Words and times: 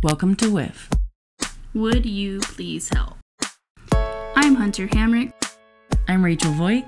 Welcome 0.00 0.36
to 0.36 0.48
Whiff. 0.48 0.88
Would 1.74 2.06
you 2.06 2.38
please 2.38 2.88
help? 2.88 3.16
I'm 4.36 4.54
Hunter 4.54 4.86
Hamrick. 4.86 5.32
I'm 6.06 6.24
Rachel 6.24 6.52
Voigt 6.52 6.84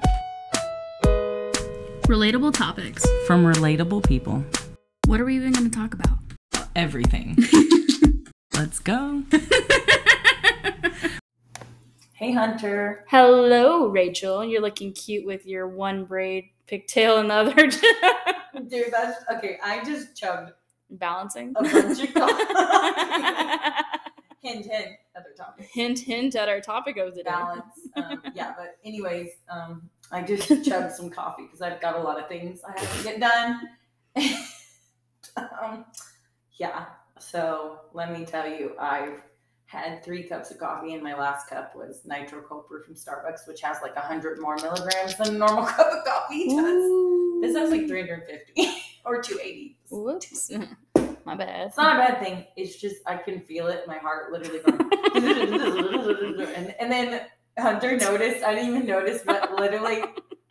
Relatable 2.07 2.55
topics. 2.55 3.05
from 3.27 3.45
Relatable 3.45 4.07
People. 4.07 4.45
What 5.09 5.21
are 5.21 5.25
we 5.25 5.35
even 5.35 5.51
going 5.51 5.69
to 5.69 5.77
talk 5.77 5.93
about? 5.93 6.19
Everything. 6.77 7.37
Let's 8.55 8.79
go. 8.79 9.25
hey, 12.15 12.31
Hunter. 12.33 13.07
Hello, 13.09 13.89
Rachel. 13.89 14.45
You're 14.45 14.63
looking 14.63 14.93
cute 14.93 15.27
with 15.27 15.47
your 15.47 15.67
one 15.67 16.05
braid 16.05 16.51
pigtail 16.69 17.19
and 17.19 17.29
the 17.29 17.35
other 17.35 17.67
Dude, 18.69 18.93
that's 18.93 19.25
okay. 19.33 19.59
I 19.65 19.83
just 19.83 20.17
chugged 20.17 20.53
balancing. 20.91 21.53
a 21.57 21.63
bunch 21.63 22.03
of 22.03 22.09
hint, 24.43 24.67
hint. 24.67 24.89
Other 25.17 25.35
topic. 25.37 25.69
hint, 25.73 25.99
hint 25.99 26.35
at 26.37 26.49
our 26.49 26.61
topic 26.61 26.97
of 26.97 27.15
the 27.15 27.23
day. 27.23 27.31
Balance. 27.31 27.75
Um, 27.97 28.23
yeah, 28.35 28.55
but 28.57 28.77
anyways, 28.85 29.31
um, 29.51 29.89
I 30.13 30.23
just 30.23 30.49
chugged 30.65 30.93
some 30.93 31.11
coffee 31.11 31.43
because 31.45 31.61
I've 31.63 31.81
got 31.81 31.97
a 31.97 32.03
lot 32.03 32.19
of 32.21 32.29
things 32.29 32.61
I 32.67 32.79
have 32.79 32.99
to 32.99 33.05
get 33.05 33.21
done. 33.21 33.61
um, 35.37 35.85
yeah. 36.59 36.87
So 37.19 37.81
let 37.93 38.13
me 38.13 38.25
tell 38.25 38.49
you, 38.49 38.75
I've 38.79 39.23
had 39.67 40.03
three 40.05 40.25
cups 40.25 40.51
of 40.51 40.59
coffee, 40.59 40.95
and 40.95 41.03
my 41.03 41.15
last 41.15 41.49
cup 41.49 41.77
was 41.77 42.01
nitro 42.05 42.43
cold 42.43 42.67
brew 42.67 42.83
from 42.83 42.95
Starbucks, 42.95 43.47
which 43.47 43.61
has 43.61 43.79
like 43.83 43.95
hundred 43.97 44.41
more 44.41 44.57
milligrams 44.57 45.17
than 45.17 45.37
a 45.37 45.39
normal 45.39 45.65
cup 45.65 45.87
of 45.93 46.05
coffee 46.05 46.49
does. 46.49 46.57
Ooh. 46.57 47.39
This 47.43 47.57
has 47.57 47.71
like 47.71 47.87
350 47.87 48.69
or 49.05 49.23
280. 49.23 49.77
Whoops. 49.91 50.51
My 51.25 51.35
bad. 51.35 51.69
It's 51.69 51.77
not 51.77 51.97
a 51.97 51.99
bad 51.99 52.21
thing. 52.21 52.47
It's 52.57 52.81
just 52.81 52.97
I 53.07 53.17
can 53.17 53.41
feel 53.41 53.67
it. 53.67 53.87
My 53.87 53.99
heart 53.99 54.33
literally 54.33 54.61
going. 54.61 54.81
and, 56.55 56.75
and 56.81 56.91
then 56.91 57.23
Hunter 57.59 57.97
noticed. 57.97 58.45
I 58.45 58.55
didn't 58.55 58.71
even 58.71 58.87
notice, 58.87 59.23
but 59.25 59.55
literally 59.55 60.03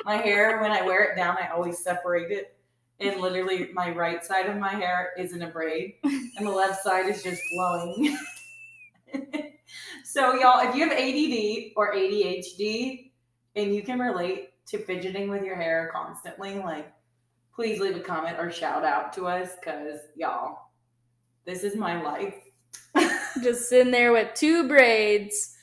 my 0.05 0.15
hair 0.15 0.61
when 0.61 0.71
I 0.71 0.83
wear 0.83 1.03
it 1.03 1.15
down, 1.15 1.37
I 1.41 1.47
always 1.49 1.79
separate 1.79 2.31
it. 2.31 2.55
And 2.99 3.19
literally 3.21 3.69
my 3.73 3.91
right 3.91 4.23
side 4.23 4.47
of 4.47 4.57
my 4.57 4.73
hair 4.73 5.11
is 5.17 5.33
in 5.33 5.41
a 5.41 5.47
braid, 5.47 5.95
and 6.03 6.45
the 6.45 6.51
left 6.51 6.83
side 6.83 7.07
is 7.07 7.23
just 7.23 7.41
flowing. 7.53 8.17
so 10.03 10.33
y'all, 10.33 10.67
if 10.67 10.75
you 10.75 10.87
have 10.87 10.91
ADD 10.91 11.71
or 11.77 11.95
ADHD, 11.95 13.11
and 13.55 13.73
you 13.73 13.83
can 13.83 13.99
relate 13.99 14.49
to 14.67 14.77
fidgeting 14.79 15.29
with 15.29 15.43
your 15.43 15.55
hair 15.55 15.89
constantly, 15.93 16.55
like 16.59 16.91
please 17.59 17.81
leave 17.81 17.97
a 17.97 17.99
comment 17.99 18.37
or 18.39 18.49
shout 18.49 18.85
out 18.85 19.11
to 19.11 19.27
us 19.27 19.49
because 19.59 19.99
y'all 20.15 20.69
this 21.45 21.65
is 21.65 21.75
my 21.75 22.01
life 22.01 22.33
Just 23.43 23.67
sitting 23.67 23.91
there 23.91 24.13
with 24.13 24.33
two 24.33 24.65
braids. 24.69 25.55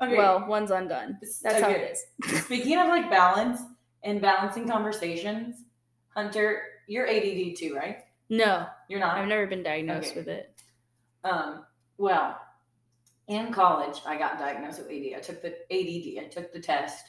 okay 0.00 0.16
Well, 0.16 0.46
one's 0.46 0.70
undone. 0.70 1.18
That's 1.42 1.60
how 1.60 1.70
it 1.70 1.98
is. 2.22 2.40
speaking 2.44 2.78
of 2.78 2.86
like 2.86 3.10
balance 3.10 3.62
and 4.04 4.20
balancing 4.22 4.68
conversations 4.68 5.64
hunter 6.14 6.62
you're 6.86 7.08
add 7.08 7.56
too 7.56 7.74
right 7.74 7.98
No, 8.28 8.66
you're 8.88 9.00
not 9.00 9.18
I've 9.18 9.26
never 9.26 9.48
been 9.48 9.64
diagnosed 9.64 10.10
Okay. 10.12 10.20
with 10.20 10.28
it. 10.28 10.54
um 11.24 11.64
well 11.98 12.38
in 13.26 13.52
college 13.52 13.98
i 14.06 14.16
got 14.16 14.38
diagnosed 14.38 14.78
with 14.78 14.88
ADD. 14.88 15.16
i 15.16 15.20
took 15.20 15.42
the 15.42 15.54
add 15.72 16.24
i 16.24 16.28
took 16.28 16.52
the 16.52 16.60
test 16.60 17.06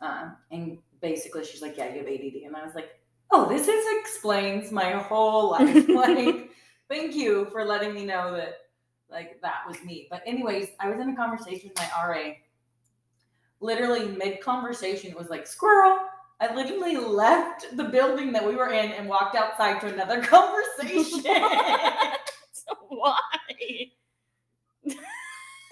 um, 0.00 0.36
and 0.52 0.78
basically 1.02 1.44
she's 1.44 1.60
like 1.60 1.76
yeah 1.76 1.88
you 1.92 1.98
have 1.98 2.06
add 2.06 2.42
and 2.46 2.54
i 2.54 2.64
was 2.64 2.76
like 2.76 2.99
oh 3.32 3.48
this 3.48 3.68
is 3.68 4.00
explains 4.00 4.72
my 4.72 4.92
whole 4.92 5.50
life 5.50 5.88
like 5.88 6.50
thank 6.88 7.14
you 7.14 7.46
for 7.52 7.64
letting 7.64 7.94
me 7.94 8.04
know 8.04 8.32
that 8.36 8.54
like 9.10 9.40
that 9.42 9.60
was 9.66 9.82
me 9.84 10.06
but 10.10 10.22
anyways 10.26 10.68
i 10.80 10.88
was 10.88 10.98
in 11.00 11.10
a 11.10 11.16
conversation 11.16 11.68
with 11.68 11.78
my 11.78 12.08
ra 12.08 12.32
literally 13.60 14.08
mid 14.08 14.40
conversation 14.40 15.10
it 15.10 15.18
was 15.18 15.28
like 15.28 15.46
squirrel 15.46 15.98
i 16.40 16.54
literally 16.54 16.96
left 16.96 17.76
the 17.76 17.84
building 17.84 18.32
that 18.32 18.46
we 18.46 18.54
were 18.54 18.72
in 18.72 18.92
and 18.92 19.08
walked 19.08 19.36
outside 19.36 19.80
to 19.80 19.92
another 19.92 20.22
conversation 20.22 21.22
why? 22.88 23.16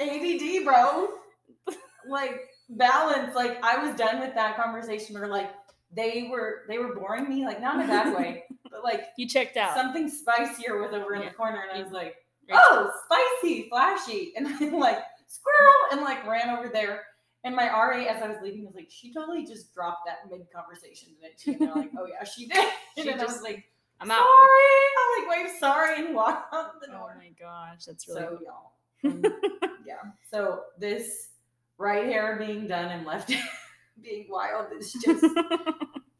ADD, 0.00 0.64
bro. 0.64 1.08
Like 2.08 2.48
balance. 2.70 3.34
Like 3.34 3.62
I 3.62 3.84
was 3.84 3.96
done 3.96 4.20
with 4.20 4.34
that 4.34 4.56
conversation. 4.56 5.14
Where 5.14 5.28
like 5.28 5.50
they 5.94 6.28
were 6.30 6.62
they 6.68 6.78
were 6.78 6.94
boring 6.94 7.28
me, 7.28 7.44
like 7.44 7.60
not 7.60 7.76
in 7.76 7.82
a 7.82 7.86
bad 7.88 8.14
way, 8.18 8.44
but 8.70 8.84
like 8.84 9.04
You 9.16 9.28
checked 9.28 9.56
out. 9.56 9.74
something 9.74 10.08
spicier 10.08 10.80
was 10.80 10.92
over 10.92 11.14
in 11.14 11.22
Yeah. 11.22 11.28
the 11.30 11.34
corner, 11.34 11.64
and 11.70 11.78
I 11.78 11.82
was 11.82 11.92
like, 11.92 12.16
oh, 12.52 12.90
spicy, 13.06 13.68
flashy, 13.68 14.32
and 14.36 14.46
I'm 14.46 14.78
like 14.78 14.98
squirrel, 15.26 15.74
and 15.92 16.00
like 16.02 16.26
ran 16.26 16.50
over 16.50 16.68
there. 16.68 17.02
And 17.44 17.54
my 17.54 17.68
RA, 17.68 18.04
as 18.04 18.20
I 18.22 18.28
was 18.28 18.38
leaving, 18.42 18.66
was 18.66 18.74
like, 18.74 18.88
she 18.90 19.12
totally 19.14 19.46
just 19.46 19.72
dropped 19.72 20.06
that 20.06 20.28
mid 20.30 20.46
conversation, 20.52 21.10
didn't 21.22 21.38
she? 21.38 21.52
And 21.52 21.60
they're 21.60 21.74
like, 21.74 21.90
oh 21.98 22.06
yeah, 22.06 22.24
she 22.24 22.46
did. 22.48 22.58
And 22.58 22.70
She 22.96 23.04
then 23.04 23.20
I 23.20 23.24
was 23.24 23.42
like, 23.42 23.64
I'm 24.00 24.08
sorry. 24.08 24.20
out. 24.20 24.26
Sorry, 24.26 24.88
I'm 24.98 25.28
like, 25.28 25.38
wave 25.46 25.58
sorry, 25.58 26.06
and 26.06 26.14
walk 26.14 26.48
out 26.52 26.80
the 26.80 26.88
door. 26.88 27.14
Oh 27.14 27.18
my 27.18 27.30
gosh, 27.40 27.84
that's 27.86 28.06
really 28.08 28.20
So 28.20 28.38
y'all, 28.44 28.72
um, 29.04 29.22
yeah. 29.86 29.94
So 30.30 30.62
this 30.78 31.28
right 31.78 32.04
hair 32.06 32.36
being 32.44 32.66
done 32.66 32.90
and 32.90 33.06
left 33.06 33.30
hair 33.30 33.42
being 34.02 34.26
wild 34.28 34.66
is 34.78 34.92
just 35.04 35.24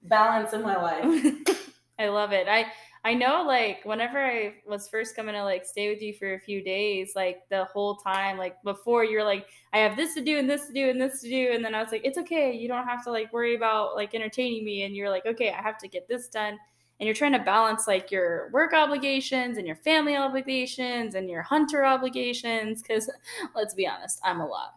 balance 0.03 0.53
in 0.53 0.63
my 0.63 0.77
life. 0.77 1.35
I 1.99 2.09
love 2.09 2.33
it. 2.33 2.47
I 2.49 2.67
I 3.05 3.15
know 3.15 3.45
like 3.47 3.85
whenever 3.85 4.19
I 4.19 4.55
was 4.67 4.89
first 4.89 5.17
coming 5.17 5.35
to 5.35 5.45
like 5.45 5.65
stay 5.65 5.89
with 5.89 6.03
you 6.03 6.15
for 6.15 6.35
a 6.35 6.41
few 6.41 6.63
days, 6.63 7.13
like 7.15 7.39
the 7.49 7.65
whole 7.65 7.97
time, 7.97 8.39
like 8.39 8.63
before 8.63 9.05
you're 9.05 9.25
like, 9.25 9.47
I 9.73 9.79
have 9.79 9.97
this 9.97 10.15
to 10.15 10.21
do 10.23 10.39
and 10.39 10.51
this 10.51 10.67
to 10.67 10.73
do 10.73 10.91
and 10.91 11.01
this 11.01 11.21
to 11.23 11.29
do, 11.29 11.51
and 11.53 11.65
then 11.65 11.75
I 11.75 11.83
was 11.83 11.93
like, 11.93 12.05
it's 12.05 12.19
okay, 12.19 12.53
you 12.53 12.69
don't 12.69 12.87
have 12.87 13.05
to 13.05 13.11
like 13.11 13.33
worry 13.33 13.55
about 13.55 13.95
like 13.95 14.15
entertaining 14.15 14.65
me, 14.65 14.83
and 14.83 14.97
you're 14.97 15.11
like, 15.11 15.27
okay, 15.27 15.51
I 15.51 15.63
have 15.63 15.79
to 15.79 15.89
get 15.89 16.09
this 16.09 16.29
done. 16.29 16.59
And 17.01 17.07
you're 17.07 17.15
trying 17.15 17.33
to 17.33 17.39
balance 17.39 17.87
like 17.87 18.11
your 18.11 18.51
work 18.53 18.73
obligations 18.73 19.57
and 19.57 19.67
your 19.67 19.77
family 19.77 20.17
obligations 20.17 21.15
and 21.15 21.31
your 21.31 21.43
hunter 21.43 21.85
obligations. 21.85 22.83
Cause 22.83 23.09
let's 23.55 23.73
be 23.73 23.87
honest, 23.87 24.21
I'm 24.25 24.41
a 24.41 24.47
lot. 24.47 24.75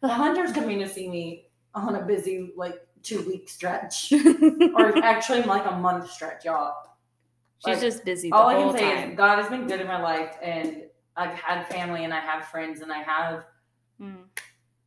The 0.00 0.08
hunter's 0.08 0.52
coming 0.52 0.78
to 0.78 0.88
see 0.88 1.08
me 1.08 1.46
on 1.74 1.96
a 1.96 2.02
busy 2.04 2.52
like 2.56 2.74
two 3.02 3.20
week 3.22 3.48
stretch, 3.48 4.12
or 4.76 4.96
actually 5.04 5.42
like 5.42 5.66
a 5.70 5.76
month 5.76 6.10
stretch, 6.10 6.44
y'all. 6.44 6.74
She's 7.64 7.74
Like, 7.76 7.80
just 7.82 8.04
busy 8.04 8.30
the 8.30 8.36
All 8.36 8.48
I 8.48 8.54
can 8.54 8.72
say 8.76 8.94
time. 8.94 9.10
is 9.10 9.16
God 9.16 9.38
has 9.38 9.48
been 9.48 9.66
good 9.66 9.80
in 9.80 9.86
my 9.86 10.00
life, 10.02 10.36
and 10.42 10.82
I've 11.16 11.34
had 11.34 11.66
family, 11.68 12.04
and 12.04 12.12
I 12.14 12.20
have 12.20 12.46
friends, 12.46 12.80
and 12.80 12.92
I 12.92 12.98
have 13.02 13.44
Mm. 14.00 14.24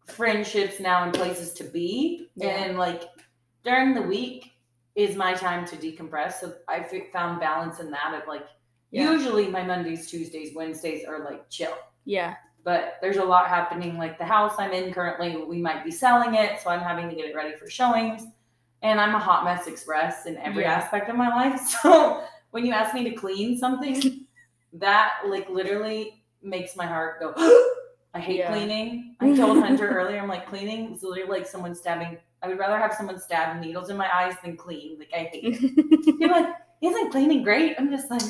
friendships 0.06 0.80
now 0.82 1.04
and 1.06 1.14
places 1.14 1.54
to 1.54 1.64
be. 1.64 2.30
Yeah. 2.36 2.50
And 2.50 2.78
like 2.78 3.04
during 3.64 3.94
the 3.94 4.02
week 4.02 4.52
is 4.96 5.16
my 5.16 5.34
time 5.34 5.66
to 5.68 5.78
decompress. 5.78 6.34
So 6.42 6.56
I 6.68 6.80
f- 6.80 7.12
found 7.14 7.40
balance 7.40 7.80
in 7.80 7.90
that 7.92 8.14
of 8.14 8.28
like 8.28 8.46
Yeah. 8.92 9.10
usually 9.12 9.48
my 9.48 9.64
Mondays, 9.64 10.10
Tuesdays, 10.10 10.54
Wednesdays 10.56 11.06
are 11.06 11.24
like 11.24 11.50
chill. 11.50 11.74
Yeah. 12.04 12.36
But 12.68 12.98
there's 13.02 13.16
a 13.16 13.24
lot 13.24 13.48
happening. 13.48 13.98
Like 13.98 14.18
the 14.18 14.26
house 14.26 14.56
I'm 14.60 14.74
in 14.74 14.92
currently, 14.94 15.38
we 15.38 15.62
might 15.62 15.86
be 15.86 15.90
selling 15.90 16.36
it, 16.36 16.60
so 16.60 16.70
I'm 16.70 16.82
having 16.82 17.08
to 17.10 17.16
get 17.16 17.24
it 17.24 17.34
ready 17.34 17.56
for 17.56 17.70
showings. 17.70 18.24
And 18.82 19.00
I'm 19.00 19.16
a 19.16 19.20
hot 19.20 19.46
mess 19.46 19.68
express 19.68 20.26
in 20.26 20.36
every 20.36 20.64
Yeah. 20.64 20.74
aspect 20.74 21.10
of 21.10 21.16
my 21.16 21.30
life. 21.30 21.62
So 21.82 22.26
when 22.52 22.66
you 22.66 22.74
ask 22.74 22.94
me 22.94 23.06
to 23.06 23.12
clean 23.16 23.58
something, 23.58 24.26
that 24.74 25.14
like 25.28 25.50
literally 25.50 26.22
makes 26.42 26.76
my 26.76 26.86
heart 26.86 27.22
go. 27.22 27.32
I 28.14 28.20
hate 28.20 28.40
Yeah. 28.40 28.52
cleaning. 28.52 29.16
I 29.22 29.34
told 29.34 29.64
Hunter 29.64 29.88
earlier, 29.88 30.20
I'm 30.20 30.28
like 30.28 30.46
cleaning 30.50 30.94
is 30.94 31.04
literally 31.04 31.40
like 31.40 31.48
someone 31.48 31.74
stabbing. 31.74 32.18
I 32.44 32.50
would 32.50 32.60
rather 32.60 32.78
have 32.78 32.94
someone 32.94 33.18
stab 33.18 33.62
needles 33.62 33.90
in 33.90 33.96
my 33.96 34.14
eyes 34.14 34.36
than 34.44 34.58
clean. 34.58 35.00
Like 35.00 35.12
I 35.16 35.20
hate 35.32 35.46
it. 35.46 36.16
You're 36.20 36.32
like, 36.32 36.54
isn't 36.82 37.12
cleaning 37.12 37.44
great? 37.44 37.76
I'm 37.80 37.90
just 37.90 38.12
like, 38.12 38.24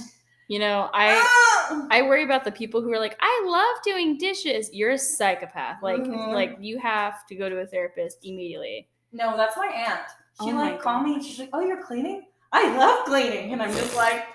you 0.47 0.59
know, 0.59 0.89
I 0.93 1.13
ah! 1.15 1.87
I 1.91 2.01
worry 2.03 2.23
about 2.23 2.43
the 2.45 2.51
people 2.51 2.81
who 2.81 2.91
are 2.93 2.99
like, 2.99 3.17
I 3.19 3.43
love 3.45 3.81
doing 3.83 4.17
dishes. 4.17 4.69
You're 4.73 4.91
a 4.91 4.97
psychopath. 4.97 5.81
Like, 5.83 6.01
Mhm. 6.03 6.33
like 6.33 6.57
you 6.59 6.79
have 6.79 7.25
to 7.27 7.35
go 7.35 7.49
to 7.49 7.57
a 7.59 7.65
therapist 7.67 8.19
immediately. 8.23 8.87
No, 9.11 9.35
that's 9.37 9.57
my 9.57 9.67
aunt. 9.67 10.01
She 10.43 10.51
Oh 10.51 10.55
like 10.55 10.81
called 10.81 11.03
me 11.03 11.15
and 11.15 11.23
she's 11.23 11.39
like, 11.39 11.49
"Oh, 11.53 11.61
you're 11.61 11.83
cleaning? 11.83 12.25
I 12.51 12.75
love 12.77 13.05
cleaning." 13.05 13.51
And 13.53 13.61
I'm 13.61 13.71
just 13.73 13.95
like, 13.95 14.25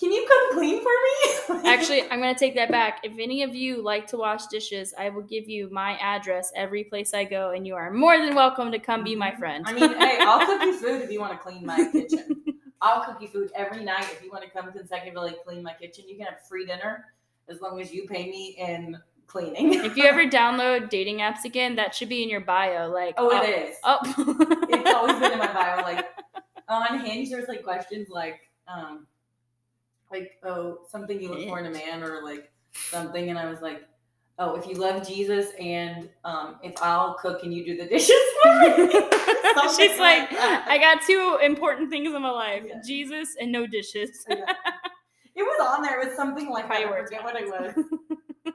"Can 0.00 0.12
you 0.12 0.26
come 0.26 0.58
clean 0.58 0.82
for 0.82 0.90
me?" 0.90 1.60
Actually, 1.68 2.02
I'm 2.02 2.18
gonna 2.20 2.34
take 2.34 2.54
that 2.56 2.70
back. 2.70 3.00
If 3.04 3.12
any 3.18 3.42
of 3.42 3.54
you 3.54 3.82
like 3.82 4.06
to 4.08 4.16
wash 4.16 4.46
dishes, 4.46 4.92
I 4.98 5.10
will 5.10 5.22
give 5.22 5.48
you 5.48 5.68
my 5.70 5.96
address 5.98 6.50
every 6.56 6.84
place 6.84 7.14
I 7.14 7.24
go, 7.24 7.50
and 7.50 7.66
you 7.66 7.74
are 7.76 7.90
more 7.92 8.18
than 8.18 8.34
welcome 8.34 8.72
to 8.72 8.78
come 8.78 9.04
be 9.04 9.14
my 9.14 9.32
friend. 9.32 9.64
I 9.68 9.72
mean, 9.72 9.90
hey, 9.96 10.18
I'll 10.20 10.44
cook 10.46 10.62
you 10.62 10.76
food 10.80 11.02
if 11.02 11.10
you 11.10 11.20
want 11.20 11.32
to 11.32 11.38
clean 11.38 11.64
my 11.64 11.88
kitchen. 11.92 12.51
I'll 12.82 13.04
cook 13.04 13.22
you 13.22 13.28
food 13.28 13.50
every 13.54 13.84
night 13.84 14.06
if 14.10 14.22
you 14.22 14.30
want 14.30 14.44
to 14.44 14.50
come 14.50 14.70
consecutively 14.72 15.36
clean 15.46 15.62
my 15.62 15.72
kitchen. 15.72 16.04
You 16.08 16.16
can 16.16 16.26
have 16.26 16.44
free 16.46 16.66
dinner 16.66 17.06
as 17.48 17.60
long 17.60 17.80
as 17.80 17.92
you 17.94 18.06
pay 18.08 18.28
me 18.28 18.56
in 18.58 18.98
cleaning. 19.28 19.74
if 19.74 19.96
you 19.96 20.04
ever 20.04 20.26
download 20.28 20.90
dating 20.90 21.18
apps 21.18 21.44
again, 21.44 21.76
that 21.76 21.94
should 21.94 22.08
be 22.08 22.24
in 22.24 22.28
your 22.28 22.40
bio. 22.40 22.88
Like, 22.90 23.14
oh, 23.18 23.30
it 23.30 23.48
is. 23.48 23.76
Oh, 23.84 23.98
It's 24.68 24.94
always 24.94 25.18
been 25.20 25.32
in 25.32 25.38
my 25.38 25.52
bio. 25.52 25.82
Like 25.82 26.06
on 26.68 27.04
Hinge, 27.04 27.30
there's 27.30 27.48
like 27.48 27.62
questions 27.62 28.08
like, 28.08 28.50
um, 28.66 29.06
like 30.10 30.38
oh, 30.42 30.80
something 30.88 31.20
you 31.20 31.28
look 31.28 31.48
for 31.48 31.60
in 31.60 31.66
a 31.66 31.70
man, 31.70 32.02
or 32.02 32.22
like 32.22 32.50
something, 32.72 33.30
and 33.30 33.38
I 33.38 33.48
was 33.48 33.60
like, 33.60 33.84
"Oh, 34.38 34.54
if 34.54 34.66
you 34.66 34.74
love 34.74 35.06
Jesus 35.06 35.48
and 35.58 36.08
um, 36.24 36.56
if 36.62 36.74
I'll 36.82 37.14
cook 37.14 37.42
and 37.42 37.52
you 37.52 37.64
do 37.64 37.76
the 37.76 37.86
dishes 37.86 38.16
for 38.42 38.78
me." 38.78 38.92
She's 39.76 39.98
like, 39.98 40.30
that. 40.30 40.66
I 40.68 40.78
got 40.78 41.02
two 41.06 41.38
important 41.42 41.90
things 41.90 42.14
in 42.14 42.22
my 42.22 42.30
life: 42.30 42.64
Yeah. 42.66 42.80
Jesus 42.84 43.36
and 43.40 43.52
no 43.52 43.66
dishes. 43.66 44.24
Yeah. 44.28 44.44
It 45.34 45.42
was 45.42 45.66
on 45.66 45.82
there. 45.82 46.00
It 46.00 46.08
was 46.08 46.16
something 46.16 46.50
like. 46.50 46.70
I 46.70 46.86
forget 46.86 47.24
what 47.24 47.36
it 47.36 47.46
was. 47.46 47.74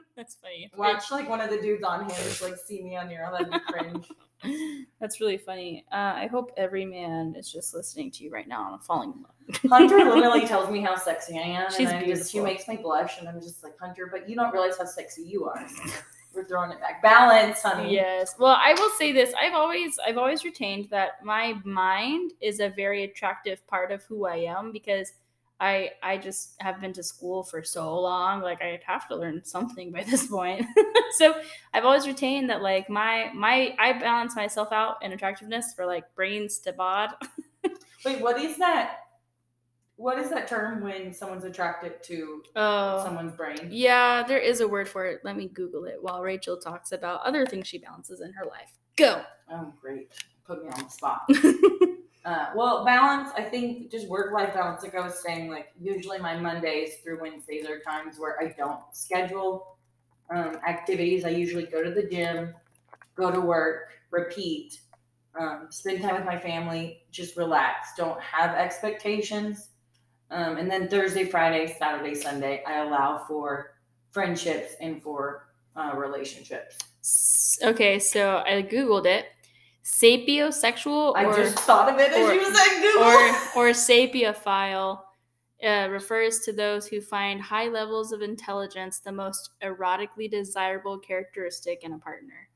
That's 0.16 0.36
funny. 0.36 0.70
Watch 0.76 1.10
like 1.10 1.28
one 1.28 1.40
of 1.40 1.50
the 1.50 1.60
dudes 1.60 1.82
on 1.82 2.08
Hinge 2.08 2.42
like 2.42 2.56
see 2.56 2.82
me 2.82 2.96
on 2.96 3.10
your. 3.10 3.30
That'd 3.30 3.50
be 3.50 3.58
cringe. 3.68 4.86
That's 5.00 5.20
really 5.20 5.38
funny. 5.38 5.84
Uh, 5.92 6.14
I 6.16 6.28
hope 6.30 6.52
every 6.56 6.84
man 6.84 7.34
is 7.36 7.52
just 7.52 7.74
listening 7.74 8.10
to 8.12 8.24
you 8.24 8.30
right 8.30 8.48
now 8.48 8.72
and 8.72 8.82
falling 8.82 9.12
in 9.12 9.22
love. 9.22 9.32
Hunter 9.68 9.98
literally 9.98 10.46
tells 10.46 10.70
me 10.70 10.80
how 10.80 10.96
sexy 10.96 11.38
I 11.38 11.42
am, 11.42 11.70
She's 11.70 11.88
and 11.88 12.04
just, 12.04 12.30
she 12.30 12.40
makes 12.40 12.68
me 12.68 12.76
blush, 12.76 13.18
and 13.18 13.28
I'm 13.28 13.40
just 13.40 13.64
like 13.64 13.78
Hunter, 13.78 14.08
but 14.10 14.28
you 14.28 14.36
don't 14.36 14.52
realize 14.52 14.76
how 14.78 14.84
sexy 14.84 15.22
you 15.22 15.44
are. 15.44 15.66
We're 16.34 16.44
throwing 16.44 16.70
it 16.70 16.80
back. 16.80 17.02
Balance, 17.02 17.62
honey. 17.62 17.94
Yes. 17.94 18.34
Well, 18.38 18.56
I 18.62 18.74
will 18.74 18.90
say 18.90 19.12
this. 19.12 19.32
I've 19.40 19.54
always 19.54 19.98
I've 20.06 20.18
always 20.18 20.44
retained 20.44 20.88
that 20.90 21.24
my 21.24 21.54
mind 21.64 22.32
is 22.40 22.60
a 22.60 22.68
very 22.68 23.04
attractive 23.04 23.66
part 23.66 23.90
of 23.90 24.04
who 24.04 24.26
I 24.26 24.36
am 24.36 24.70
because 24.70 25.14
I 25.58 25.92
I 26.02 26.18
just 26.18 26.54
have 26.60 26.80
been 26.80 26.92
to 26.92 27.02
school 27.02 27.42
for 27.42 27.64
so 27.64 27.98
long. 27.98 28.42
Like 28.42 28.62
I'd 28.62 28.82
have 28.86 29.08
to 29.08 29.16
learn 29.16 29.42
something 29.44 29.90
by 29.90 30.04
this 30.04 30.26
point. 30.26 30.66
so 31.18 31.34
I've 31.72 31.84
always 31.84 32.06
retained 32.06 32.50
that 32.50 32.62
like 32.62 32.88
my 32.88 33.32
my 33.34 33.74
I 33.78 33.94
balance 33.94 34.36
myself 34.36 34.70
out 34.70 35.02
in 35.02 35.12
attractiveness 35.12 35.72
for 35.74 35.86
like 35.86 36.14
brains 36.14 36.58
to 36.60 36.72
bod. 36.72 37.10
Wait, 38.04 38.20
what 38.20 38.40
is 38.40 38.58
that? 38.58 39.07
What 39.98 40.16
is 40.20 40.30
that 40.30 40.46
term 40.46 40.80
when 40.80 41.12
someone's 41.12 41.42
attracted 41.42 42.02
to 42.04 42.44
Oh. 42.54 43.02
someone's 43.04 43.32
brain? 43.34 43.68
Yeah, 43.68 44.22
there 44.22 44.38
is 44.38 44.60
a 44.60 44.68
word 44.68 44.88
for 44.88 45.06
it. 45.06 45.22
Let 45.24 45.36
me 45.36 45.48
Google 45.48 45.86
it 45.86 45.96
while 46.00 46.22
Rachel 46.22 46.56
talks 46.56 46.92
about 46.92 47.22
other 47.22 47.44
things 47.44 47.66
she 47.66 47.78
balances 47.78 48.20
in 48.20 48.32
her 48.34 48.44
life. 48.44 48.70
Go. 48.94 49.22
Oh, 49.50 49.72
great. 49.80 50.12
Put 50.46 50.62
me 50.64 50.70
on 50.70 50.84
the 50.84 50.88
spot. 50.90 51.28
Uh, 52.24 52.50
well, 52.54 52.84
balance, 52.84 53.30
I 53.38 53.42
think 53.42 53.90
just 53.90 54.06
work 54.06 54.34
life 54.34 54.52
balance, 54.52 54.82
like 54.82 54.94
I 54.94 55.00
was 55.00 55.22
saying, 55.22 55.48
like 55.48 55.68
usually 55.80 56.18
my 56.18 56.36
Mondays 56.38 56.96
through 57.02 57.22
Wednesdays 57.22 57.64
are 57.66 57.78
times 57.78 58.18
where 58.18 58.36
I 58.42 58.48
don't 58.58 58.80
schedule 58.92 59.78
um, 60.28 60.58
activities. 60.68 61.24
I 61.24 61.30
usually 61.30 61.64
go 61.64 61.82
to 61.82 61.90
the 61.90 62.02
gym, 62.02 62.52
go 63.14 63.30
to 63.30 63.40
work, 63.40 63.92
repeat, 64.10 64.78
um, 65.40 65.68
spend 65.70 66.02
time 66.02 66.16
with 66.16 66.26
my 66.26 66.36
family, 66.38 67.04
just 67.10 67.34
relax, 67.38 67.90
don't 67.96 68.20
have 68.20 68.54
expectations. 68.54 69.70
Um, 70.30 70.56
and 70.58 70.70
then 70.70 70.88
Thursday, 70.88 71.24
Friday, 71.24 71.74
Saturday, 71.78 72.14
Sunday, 72.14 72.62
I 72.66 72.78
allow 72.84 73.24
for 73.26 73.74
friendships 74.10 74.74
and 74.80 75.02
for 75.02 75.48
uh, 75.76 75.92
relationships. 75.96 76.76
Okay, 77.62 77.98
so 77.98 78.42
I 78.46 78.62
googled 78.62 79.06
it. 79.06 79.26
Sapiosexual 79.84 81.14
I 81.16 81.34
just 81.34 81.58
thought 81.60 81.90
of 81.90 81.98
it 81.98 82.12
as 82.12 82.18
or- 82.18 82.34
you 82.34 82.54
said 82.54 82.80
Google. 82.82 83.02
or 83.04 83.14
or 83.56 83.70
sapiophile 83.70 85.00
uh, 85.64 85.88
refers 85.90 86.40
to 86.40 86.52
those 86.52 86.86
who 86.86 87.00
find 87.00 87.40
high 87.40 87.68
levels 87.68 88.12
of 88.12 88.20
intelligence 88.20 89.00
the 89.00 89.10
most 89.10 89.50
erotically 89.62 90.30
desirable 90.30 90.98
characteristic 90.98 91.84
in 91.84 91.94
a 91.94 91.98
partner. 91.98 92.48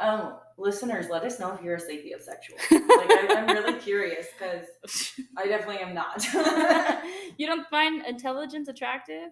Oh, 0.00 0.40
listeners, 0.56 1.08
let 1.10 1.24
us 1.24 1.40
know 1.40 1.52
if 1.54 1.62
you're 1.62 1.76
a 1.76 1.80
sapiosexual. 1.80 2.58
Like, 2.70 3.10
I, 3.10 3.34
I'm 3.36 3.46
really 3.48 3.78
curious 3.80 4.26
because 4.38 4.66
I 5.36 5.46
definitely 5.46 5.82
am 5.82 5.94
not. 5.94 6.24
you 7.36 7.46
don't 7.46 7.66
find 7.68 8.04
intelligence 8.06 8.68
attractive? 8.68 9.30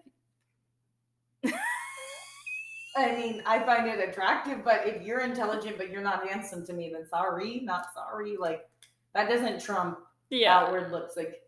I 2.95 3.15
mean, 3.15 3.43
I 3.45 3.59
find 3.59 3.87
it 3.87 4.09
attractive, 4.09 4.63
but 4.63 4.87
if 4.87 5.03
you're 5.03 5.21
intelligent 5.21 5.77
but 5.77 5.91
you're 5.91 6.01
not 6.01 6.27
handsome 6.27 6.65
to 6.65 6.73
me, 6.73 6.89
then 6.91 7.07
sorry, 7.07 7.61
not 7.63 7.93
sorry. 7.93 8.37
Like 8.37 8.67
that 9.13 9.29
doesn't 9.29 9.61
trump 9.61 9.99
Yeah. 10.31 10.57
outward 10.57 10.91
looks. 10.91 11.15
Like 11.15 11.43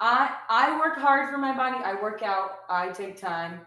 I 0.00 0.36
I 0.48 0.78
work 0.80 0.98
hard 0.98 1.30
for 1.30 1.38
my 1.38 1.56
body. 1.56 1.76
I 1.84 1.94
work 2.02 2.22
out. 2.22 2.50
I 2.68 2.88
take 2.88 3.16
time. 3.16 3.60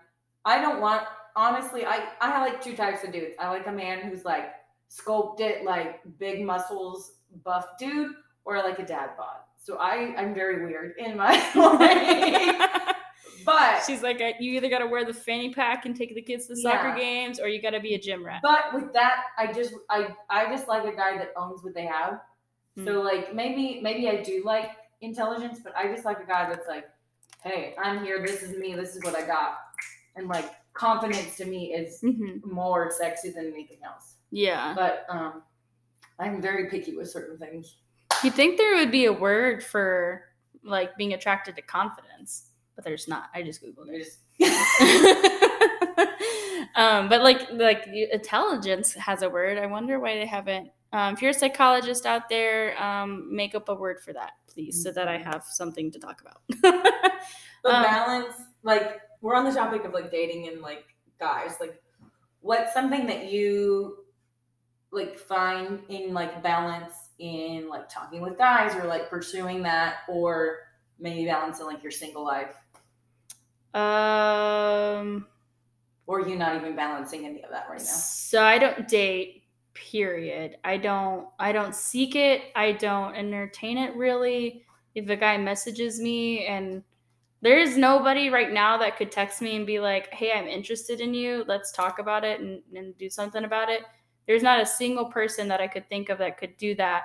I 0.43 0.59
don't 0.59 0.81
want 0.81 1.03
honestly. 1.35 1.85
I 1.85 2.07
I 2.21 2.39
like 2.41 2.61
two 2.61 2.75
types 2.75 3.03
of 3.03 3.11
dudes. 3.11 3.35
I 3.39 3.49
like 3.49 3.67
a 3.67 3.71
man 3.71 3.99
who's 4.09 4.23
like 4.25 4.53
sculpted, 4.87 5.63
like 5.65 6.01
big 6.19 6.45
muscles, 6.45 7.13
buff 7.43 7.77
dude, 7.79 8.11
or 8.45 8.57
like 8.57 8.79
a 8.79 8.85
dad 8.85 9.11
bod. 9.17 9.37
So 9.57 9.77
I 9.77 10.13
I'm 10.17 10.33
very 10.33 10.65
weird 10.65 10.95
in 10.97 11.17
my 11.17 11.31
way. 11.79 12.57
but 13.45 13.83
She's 13.85 14.01
like, 14.03 14.21
uh, 14.21 14.31
you 14.39 14.53
either 14.53 14.69
got 14.69 14.79
to 14.79 14.87
wear 14.87 15.05
the 15.05 15.13
fanny 15.13 15.53
pack 15.53 15.85
and 15.85 15.95
take 15.95 16.13
the 16.15 16.21
kids 16.21 16.47
to 16.47 16.55
soccer 16.55 16.89
Yeah. 16.89 16.97
games, 16.97 17.39
or 17.39 17.47
you 17.47 17.61
got 17.61 17.71
to 17.71 17.79
be 17.79 17.93
a 17.95 17.99
gym 17.99 18.25
rat. 18.25 18.41
But 18.43 18.73
with 18.73 18.93
that, 18.93 19.23
I 19.37 19.51
just 19.51 19.73
I 19.89 20.15
I 20.29 20.49
just 20.49 20.67
like 20.67 20.83
a 20.91 20.95
guy 20.95 21.17
that 21.17 21.31
owns 21.35 21.63
what 21.63 21.73
they 21.73 21.85
have. 21.85 22.21
Hmm. 22.75 22.85
So 22.85 23.01
like 23.01 23.33
maybe 23.35 23.79
maybe 23.81 24.09
I 24.09 24.21
do 24.21 24.43
like 24.45 24.71
intelligence, 25.01 25.59
but 25.63 25.75
I 25.75 25.87
just 25.91 26.05
like 26.05 26.19
a 26.19 26.25
guy 26.25 26.47
that's 26.49 26.67
like, 26.67 26.85
hey, 27.43 27.75
I'm 27.81 28.03
here. 28.03 28.21
This 28.25 28.41
is 28.43 28.57
me. 28.57 28.73
This 28.75 28.95
is 28.95 29.03
what 29.03 29.15
I 29.15 29.25
got, 29.25 29.57
and 30.15 30.27
like 30.27 30.51
confidence 30.73 31.37
to 31.37 31.45
me 31.45 31.73
is 31.73 31.99
hmm 32.01 32.37
more 32.45 32.91
sexy 32.91 33.29
than 33.31 33.47
anything 33.47 33.77
else. 33.83 34.15
Yeah. 34.31 34.73
But 34.75 35.05
um, 35.09 35.43
I'm 36.19 36.41
very 36.41 36.69
picky 36.69 36.95
with 36.95 37.09
certain 37.09 37.37
things. 37.37 37.77
You'd 38.23 38.33
think 38.33 38.57
there 38.57 38.75
would 38.75 38.91
be 38.91 39.05
a 39.05 39.13
word 39.13 39.63
for 39.63 40.23
like 40.63 40.95
being 40.97 41.13
attracted 41.13 41.55
to 41.57 41.61
confidence, 41.61 42.47
but 42.75 42.83
there's 42.83 43.07
not. 43.07 43.29
I 43.33 43.43
just 43.43 43.61
googled 43.63 43.87
it. 43.89 44.03
just 44.03 44.19
um, 46.75 47.09
but 47.09 47.21
like 47.21 47.51
like 47.51 47.87
intelligence 47.87 48.93
has 48.93 49.21
a 49.21 49.29
word. 49.29 49.57
I 49.57 49.65
wonder 49.65 49.99
why 49.99 50.15
they 50.15 50.25
haven't. 50.25 50.69
Um, 50.93 51.13
if 51.13 51.21
you're 51.21 51.31
a 51.31 51.33
psychologist 51.33 52.05
out 52.05 52.29
there, 52.29 52.81
um, 52.81 53.27
make 53.35 53.53
up 53.53 53.67
a 53.69 53.75
word 53.75 53.99
for 54.01 54.13
that, 54.13 54.31
please, 54.47 54.81
so 54.81 54.91
that 54.91 55.07
I 55.09 55.17
have 55.17 55.43
something 55.43 55.91
to 55.91 55.99
talk 55.99 56.21
about. 56.21 56.41
But 57.63 57.73
Um, 57.73 57.83
balance, 57.83 58.35
like 58.61 59.01
we're 59.25 59.33
on 59.33 59.43
the 59.43 59.51
topic 59.51 59.83
of 59.85 59.91
like 59.91 60.11
dating 60.11 60.47
and 60.47 60.61
like 60.61 60.85
guys, 61.19 61.55
like 61.59 61.81
what's 62.41 62.73
something 62.73 63.07
that 63.07 63.31
you 63.31 64.05
like 64.91 65.17
find 65.17 65.79
in 65.89 66.13
like 66.13 66.43
balance 66.43 66.93
in 67.17 67.67
like 67.67 67.89
talking 67.89 68.21
with 68.21 68.37
guys 68.37 68.75
or 68.75 68.85
like 68.85 69.09
pursuing 69.09 69.63
that 69.63 70.01
or 70.07 70.59
maybe 70.99 71.25
balance 71.25 71.59
in 71.59 71.65
like 71.65 71.81
your 71.81 71.91
single 71.91 72.23
life 72.23 72.53
um, 73.73 75.25
or 76.05 76.21
you 76.21 76.35
not 76.35 76.55
even 76.55 76.75
balancing 76.75 77.25
any 77.25 77.43
of 77.43 77.49
that 77.49 77.65
right 77.67 77.79
now. 77.79 77.85
So 77.85 78.43
I 78.43 78.59
don't 78.59 78.87
date. 78.87 79.43
Period. 79.73 80.55
I 80.63 80.77
don't. 80.77 81.27
I 81.37 81.51
don't 81.51 81.75
seek 81.75 82.15
it. 82.15 82.43
I 82.55 82.71
don't 82.71 83.15
entertain 83.15 83.77
it 83.77 83.95
really. 83.95 84.63
If 84.93 85.09
a 85.09 85.17
guy 85.17 85.37
messages 85.37 85.99
me 85.99 86.45
and 86.45 86.83
there's 87.45 87.77
nobody 87.77 88.29
right 88.29 88.51
now 88.51 88.77
that 88.77 88.97
could 88.97 89.11
text 89.11 89.41
me 89.41 89.55
and 89.55 89.65
be 89.65 89.79
like, 89.79 90.13
"Hey, 90.13 90.31
I'm 90.31 90.47
interested 90.47 91.01
in 91.01 91.13
you. 91.13 91.45
Let's 91.47 91.71
talk 91.71 91.99
about 91.99 92.23
it 92.23 92.39
and, 92.39 92.61
and 92.75 92.97
do 92.97 93.09
something 93.09 93.43
about 93.43 93.69
it." 93.69 93.81
There's 94.27 94.43
not 94.43 94.59
a 94.59 94.65
single 94.65 95.05
person 95.05 95.47
that 95.49 95.61
I 95.61 95.67
could 95.67 95.87
think 95.87 96.09
of 96.09 96.17
that 96.17 96.37
could 96.37 96.57
do 96.57 96.75
that 96.75 97.03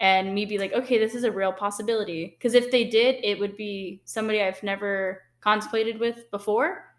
and 0.00 0.34
me 0.34 0.44
be 0.44 0.58
like, 0.58 0.72
"Okay, 0.72 0.98
this 0.98 1.14
is 1.14 1.24
a 1.24 1.32
real 1.32 1.52
possibility." 1.52 2.36
Because 2.38 2.54
if 2.54 2.70
they 2.70 2.84
did, 2.84 3.24
it 3.24 3.38
would 3.38 3.56
be 3.56 4.00
somebody 4.04 4.42
I've 4.42 4.62
never 4.62 5.22
contemplated 5.40 5.98
with 5.98 6.30
before 6.30 6.94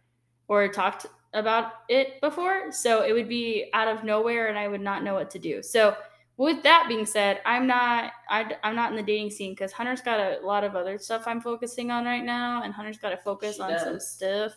or 0.47 0.67
talked 0.67 1.07
about 1.33 1.71
it 1.89 2.19
before. 2.21 2.71
So 2.71 3.03
it 3.03 3.13
would 3.13 3.27
be 3.27 3.69
out 3.73 3.87
of 3.87 4.03
nowhere 4.03 4.47
and 4.47 4.57
I 4.57 4.67
would 4.67 4.81
not 4.81 5.03
know 5.03 5.13
what 5.13 5.29
to 5.31 5.39
do. 5.39 5.61
So 5.61 5.95
with 6.37 6.63
that 6.63 6.85
being 6.87 7.05
said, 7.05 7.41
I'm 7.45 7.67
not 7.67 8.11
I, 8.29 8.55
am 8.63 8.75
not 8.75 8.91
in 8.91 8.97
the 8.97 9.03
dating 9.03 9.31
scene 9.31 9.53
because 9.53 9.71
Hunter's 9.71 10.01
got 10.01 10.19
a 10.19 10.45
lot 10.45 10.63
of 10.63 10.75
other 10.75 10.97
stuff 10.97 11.23
I'm 11.27 11.41
focusing 11.41 11.91
on 11.91 12.05
right 12.05 12.23
now, 12.23 12.63
and 12.63 12.73
Hunter's 12.73 12.97
got 12.97 13.11
to 13.11 13.17
focus 13.17 13.57
She 13.57 13.61
on 13.61 13.79
some 13.79 13.99
stuff. 13.99 14.53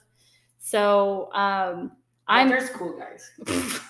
So 0.58 1.32
um, 1.34 1.92
I'm 2.26 2.48
there's 2.48 2.70
cool 2.70 2.98
guys. 2.98 3.80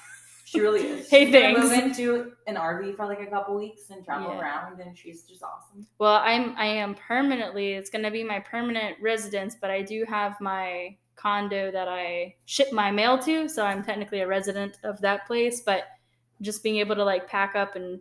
She 0.48 0.60
really 0.60 0.80
is. 0.80 1.10
Hey, 1.10 1.26
she's 1.26 1.34
gonna 1.34 1.58
move 1.58 1.72
into 1.72 2.32
an 2.46 2.54
RV 2.54 2.96
for 2.96 3.04
like 3.04 3.20
a 3.20 3.26
couple 3.26 3.54
weeks 3.54 3.90
and 3.90 4.02
travel 4.02 4.30
Yeah. 4.30 4.40
around, 4.40 4.80
and 4.80 4.96
she's 4.96 5.24
just 5.24 5.42
awesome. 5.42 5.86
well, 5.98 6.22
I'm 6.24 6.56
I 6.56 6.64
am 6.64 6.94
permanently. 6.94 7.72
It's 7.74 7.90
gonna 7.90 8.10
be 8.10 8.24
my 8.24 8.40
permanent 8.40 8.96
residence, 8.98 9.56
but 9.60 9.70
I 9.70 9.82
do 9.82 10.06
have 10.08 10.40
my 10.40 10.96
condo 11.16 11.70
that 11.70 11.86
I 11.86 12.34
ship 12.46 12.72
my 12.72 12.90
mail 12.90 13.18
to, 13.18 13.46
so 13.46 13.62
I'm 13.66 13.84
technically 13.84 14.20
a 14.20 14.26
resident 14.26 14.78
of 14.84 14.98
that 15.02 15.26
place. 15.26 15.60
But 15.60 15.82
just 16.40 16.62
being 16.62 16.76
able 16.76 16.94
to 16.94 17.04
like 17.04 17.28
pack 17.28 17.54
up 17.54 17.76
and 17.76 18.00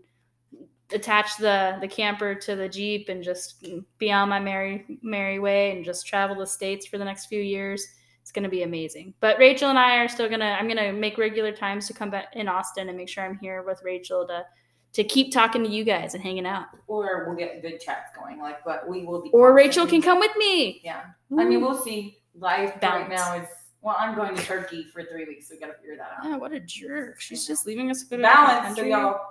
attach 0.91 1.37
the 1.37 1.77
the 1.81 1.87
camper 1.87 2.33
to 2.33 2.55
the 2.55 2.69
jeep 2.69 3.09
and 3.09 3.23
just 3.23 3.65
be 3.97 4.11
on 4.11 4.29
my 4.29 4.39
merry 4.39 4.99
merry 5.01 5.37
way 5.37 5.71
and 5.71 5.83
just 5.83 6.07
travel 6.07 6.35
the 6.35 6.47
states 6.47 6.85
for 6.85 6.97
the 6.97 7.03
next 7.03 7.25
few 7.25 7.41
years 7.41 7.85
it's 8.21 8.31
going 8.31 8.43
to 8.43 8.49
be 8.49 8.63
amazing 8.63 9.13
but 9.19 9.37
rachel 9.37 9.69
and 9.69 9.77
i 9.77 9.97
are 9.97 10.07
still 10.07 10.29
going 10.29 10.39
to 10.39 10.45
i'm 10.45 10.65
going 10.65 10.77
to 10.77 10.93
make 10.93 11.17
regular 11.17 11.51
times 11.51 11.87
to 11.87 11.93
come 11.93 12.09
back 12.09 12.27
in 12.33 12.47
austin 12.47 12.87
and 12.87 12.97
make 12.97 13.09
sure 13.09 13.25
i'm 13.25 13.37
here 13.39 13.63
with 13.63 13.81
rachel 13.83 14.25
to 14.25 14.43
to 14.93 15.03
keep 15.03 15.33
talking 15.33 15.61
to 15.63 15.69
you 15.69 15.83
guys 15.83 16.13
and 16.13 16.23
hanging 16.23 16.45
out 16.45 16.67
Or 16.87 17.25
we'll 17.27 17.35
get 17.37 17.61
good 17.61 17.79
chats 17.79 18.09
going. 18.17 18.39
Like, 18.39 18.63
but 18.65 18.87
we 18.87 19.03
will 19.03 19.21
be. 19.21 19.29
or 19.31 19.53
rachel 19.53 19.85
can 19.85 20.01
come 20.01 20.19
with 20.19 20.31
me 20.37 20.79
Yeah. 20.83 21.01
I 21.37 21.43
mean, 21.43 21.59
we'll 21.61 21.77
see. 21.77 22.19
life 22.33 22.73
right 22.81 23.09
now 23.09 23.35
is 23.35 23.47
well, 23.87 23.95
I'm 23.97 24.15
going 24.15 24.35
to 24.35 24.43
Turkey 24.43 24.83
for 24.83 25.01
three 25.03 25.23
weeks. 25.25 25.47
So 25.47 25.55
We 25.55 25.61
got 25.61 25.67
to 25.67 25.73
figure 25.73 25.95
that 25.95 26.11
out. 26.19 26.25
Yeah, 26.29 26.35
what 26.37 26.51
a 26.51 26.59
jerk. 26.59 27.19
She's 27.21 27.47
just 27.47 27.65
leaving 27.65 27.89
us 27.89 28.03
to 28.03 28.09
go 28.09 28.17
to 28.17 28.23
a 28.23 28.27
different 28.27 28.47
balance, 28.47 28.77
so 28.77 28.83
y'all. 28.83 29.21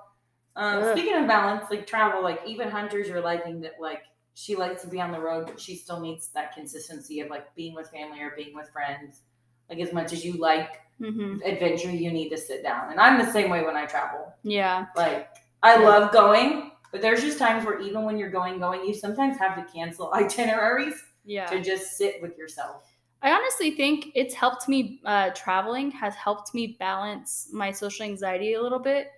Um, 0.57 0.97
speaking 0.97 1.15
of 1.15 1.27
balance, 1.29 1.67
like 1.71 1.87
travel, 1.87 2.23
like 2.23 2.41
even 2.47 2.71
hunters 2.71 3.11
are 3.11 3.21
liking 3.21 3.61
that. 3.61 3.75
Like 3.79 4.03
she 4.35 4.57
likes 4.57 4.81
to 4.83 4.89
be 4.89 5.01
on 5.01 5.13
the 5.13 5.21
road, 5.21 5.47
but 5.47 5.61
she 5.61 5.77
still 5.77 6.01
needs 6.01 6.29
that 6.29 6.55
consistency 6.55 7.21
of 7.21 7.29
like 7.29 7.55
being 7.55 7.75
with 7.75 7.91
family 7.91 8.21
or 8.23 8.33
being 8.35 8.55
with 8.55 8.71
friends. 8.71 9.21
Like 9.69 9.79
as 9.81 9.93
much 9.93 10.13
as 10.15 10.25
you 10.25 10.35
like 10.39 10.81
Mhm. 11.01 11.45
adventure, 11.45 11.91
you 11.91 12.11
need 12.11 12.31
to 12.31 12.39
sit 12.39 12.63
down. 12.63 12.91
And 12.91 12.99
I'm 12.99 13.19
the 13.19 13.31
same 13.31 13.51
way 13.51 13.63
when 13.65 13.77
I 13.77 13.85
travel. 13.85 14.33
Yeah. 14.43 14.87
Like 14.97 15.29
I 15.63 15.75
Yeah. 15.79 15.87
love 15.87 16.13
going, 16.13 16.71
but 16.91 17.03
there's 17.03 17.21
just 17.21 17.39
times 17.39 17.67
where 17.67 17.79
even 17.81 18.05
when 18.05 18.17
you're 18.17 18.31
going, 18.31 18.59
going, 18.59 18.83
you 18.87 18.95
sometimes 18.95 19.37
have 19.39 19.57
to 19.57 19.71
cancel 19.71 20.11
itineraries 20.15 20.95
Yeah. 21.27 21.45
to 21.47 21.61
just 21.61 21.99
sit 21.99 22.23
with 22.23 22.39
yourself. 22.39 22.85
I 23.27 23.33
honestly 23.33 23.73
think 23.73 24.13
it's 24.15 24.35
helped 24.35 24.69
me, 24.69 25.01
uh, 25.05 25.31
traveling 25.31 25.91
has 25.91 26.15
helped 26.15 26.55
me 26.55 26.77
balance 26.79 27.49
my 27.53 27.73
social 27.73 28.05
anxiety 28.05 28.55
a 28.55 28.63
little 28.63 28.79
bit 28.79 29.09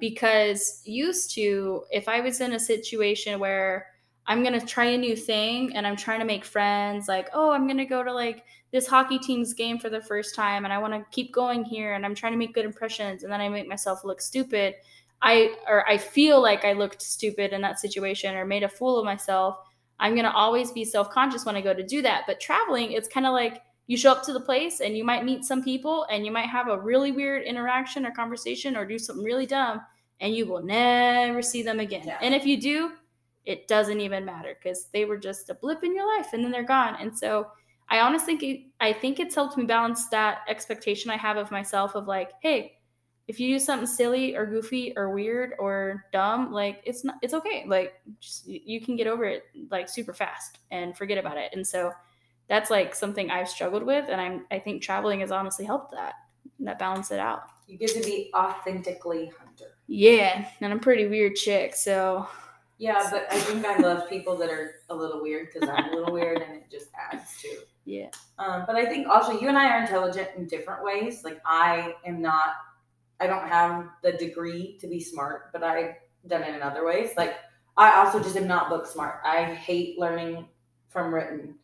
because 0.00 0.82
used 0.84 1.32
to, 1.36 1.84
if 1.92 2.08
I 2.08 2.20
was 2.20 2.40
in 2.40 2.54
a 2.54 2.58
situation 2.58 3.38
where 3.38 3.86
I'm 4.26 4.42
going 4.42 4.58
to 4.58 4.66
try 4.66 4.86
a 4.86 4.98
new 4.98 5.14
thing 5.14 5.76
and 5.76 5.86
I'm 5.86 5.94
trying 5.94 6.18
to 6.18 6.24
make 6.24 6.44
friends, 6.44 7.06
like, 7.06 7.28
oh, 7.32 7.52
I'm 7.52 7.68
going 7.68 7.78
to 7.78 7.84
go 7.84 8.02
to 8.02 8.12
like 8.12 8.42
this 8.72 8.88
hockey 8.88 9.20
team's 9.20 9.54
game 9.54 9.78
for 9.78 9.90
the 9.90 10.00
first 10.00 10.34
time 10.34 10.64
and 10.64 10.72
I 10.72 10.78
want 10.78 10.94
to 10.94 11.06
keep 11.12 11.32
going 11.32 11.64
here 11.64 11.94
and 11.94 12.04
I'm 12.04 12.16
trying 12.16 12.32
to 12.32 12.38
make 12.38 12.54
good 12.54 12.64
impressions 12.64 13.22
and 13.22 13.32
then 13.32 13.40
I 13.40 13.48
make 13.48 13.68
myself 13.68 14.04
look 14.04 14.20
stupid. 14.20 14.74
I 15.22 15.54
or 15.68 15.88
I 15.88 15.98
feel 15.98 16.42
like 16.42 16.64
I 16.64 16.72
looked 16.72 17.00
stupid 17.00 17.52
in 17.52 17.60
that 17.60 17.78
situation 17.78 18.34
or 18.34 18.44
made 18.44 18.64
a 18.64 18.68
fool 18.68 18.98
of 18.98 19.04
myself. 19.04 19.58
I'm 20.02 20.14
going 20.14 20.24
to 20.24 20.32
always 20.32 20.72
be 20.72 20.84
self 20.84 21.10
conscious 21.10 21.46
when 21.46 21.56
I 21.56 21.60
go 21.60 21.72
to 21.72 21.82
do 21.82 22.02
that. 22.02 22.24
But 22.26 22.40
traveling, 22.40 22.92
it's 22.92 23.08
kind 23.08 23.24
of 23.24 23.32
like 23.32 23.62
you 23.86 23.96
show 23.96 24.10
up 24.12 24.24
to 24.24 24.32
the 24.32 24.40
place 24.40 24.80
and 24.80 24.96
you 24.96 25.04
might 25.04 25.24
meet 25.24 25.44
some 25.44 25.62
people 25.62 26.06
and 26.10 26.26
you 26.26 26.32
might 26.32 26.48
have 26.48 26.68
a 26.68 26.78
really 26.78 27.12
weird 27.12 27.44
interaction 27.44 28.04
or 28.04 28.10
conversation 28.10 28.76
or 28.76 28.84
do 28.84 28.98
something 28.98 29.24
really 29.24 29.46
dumb 29.46 29.80
and 30.20 30.34
you 30.34 30.46
will 30.46 30.62
never 30.62 31.40
see 31.40 31.62
them 31.62 31.80
again. 31.80 32.06
Yeah. 32.06 32.18
And 32.20 32.34
if 32.34 32.44
you 32.44 32.60
do, 32.60 32.92
it 33.44 33.68
doesn't 33.68 34.00
even 34.00 34.24
matter 34.24 34.56
because 34.60 34.86
they 34.92 35.04
were 35.04 35.18
just 35.18 35.50
a 35.50 35.54
blip 35.54 35.82
in 35.84 35.94
your 35.94 36.16
life 36.16 36.32
and 36.32 36.44
then 36.44 36.50
they're 36.50 36.62
gone. 36.62 36.96
And 37.00 37.16
so 37.16 37.48
I 37.88 38.00
honestly 38.00 38.36
think 38.36 38.66
I 38.80 38.92
think 38.92 39.20
it's 39.20 39.34
helped 39.34 39.56
me 39.56 39.64
balance 39.64 40.08
that 40.08 40.40
expectation 40.48 41.10
I 41.10 41.16
have 41.16 41.36
of 41.36 41.50
myself 41.50 41.94
of 41.94 42.08
like, 42.08 42.30
hey, 42.40 42.78
if 43.32 43.40
you 43.40 43.54
do 43.54 43.58
something 43.58 43.86
silly 43.86 44.36
or 44.36 44.44
goofy 44.44 44.92
or 44.94 45.08
weird 45.08 45.54
or 45.58 46.04
dumb, 46.12 46.52
like 46.52 46.82
it's 46.84 47.02
not 47.02 47.14
it's 47.22 47.32
okay. 47.32 47.64
Like 47.66 47.94
just 48.20 48.46
you 48.46 48.78
can 48.78 48.94
get 48.94 49.06
over 49.06 49.24
it 49.24 49.44
like 49.70 49.88
super 49.88 50.12
fast 50.12 50.58
and 50.70 50.94
forget 50.94 51.16
about 51.16 51.38
it. 51.38 51.50
And 51.54 51.66
so 51.66 51.92
that's 52.48 52.70
like 52.70 52.94
something 52.94 53.30
I've 53.30 53.48
struggled 53.48 53.84
with 53.84 54.10
and 54.10 54.20
I'm 54.20 54.44
I 54.50 54.58
think 54.58 54.82
traveling 54.82 55.20
has 55.20 55.32
honestly 55.32 55.64
helped 55.64 55.92
that. 55.92 56.12
That 56.60 56.78
balance 56.78 57.10
it 57.10 57.18
out. 57.18 57.44
You 57.66 57.78
get 57.78 57.94
to 57.94 58.00
be 58.02 58.30
authentically 58.36 59.32
hunter. 59.38 59.78
Yeah, 59.86 60.46
and 60.60 60.70
I'm 60.70 60.76
a 60.76 60.80
pretty 60.80 61.06
weird 61.06 61.34
chick, 61.36 61.74
so 61.74 62.28
Yeah, 62.76 63.08
but 63.10 63.26
I 63.30 63.38
think 63.40 63.64
I 63.64 63.78
love 63.78 64.10
people 64.10 64.36
that 64.36 64.50
are 64.50 64.74
a 64.90 64.94
little 64.94 65.22
weird 65.22 65.48
because 65.52 65.70
I'm 65.72 65.88
a 65.90 65.96
little 65.96 66.12
weird 66.12 66.42
and 66.42 66.52
it 66.56 66.70
just 66.70 66.88
adds 67.10 67.40
to. 67.40 67.48
yeah. 67.86 68.08
Um, 68.38 68.64
but 68.66 68.76
I 68.76 68.84
think 68.84 69.08
also 69.08 69.40
you 69.40 69.48
and 69.48 69.56
I 69.56 69.70
are 69.70 69.80
intelligent 69.80 70.28
in 70.36 70.46
different 70.48 70.84
ways. 70.84 71.24
Like 71.24 71.40
I 71.46 71.94
am 72.04 72.20
not, 72.20 72.56
I 73.22 73.28
don't 73.28 73.46
have 73.46 73.88
the 74.02 74.12
degree 74.12 74.76
to 74.80 74.88
be 74.88 74.98
smart, 74.98 75.52
but 75.52 75.62
I've 75.62 75.94
done 76.26 76.42
it 76.42 76.56
in 76.56 76.60
other 76.60 76.84
ways. 76.84 77.10
Like 77.16 77.36
I 77.76 77.94
also 78.04 78.20
just 78.20 78.36
am 78.36 78.48
not 78.48 78.68
book 78.68 78.84
smart. 78.84 79.20
I 79.24 79.44
hate 79.44 79.96
learning 79.96 80.46
from 80.88 81.14
written, 81.14 81.54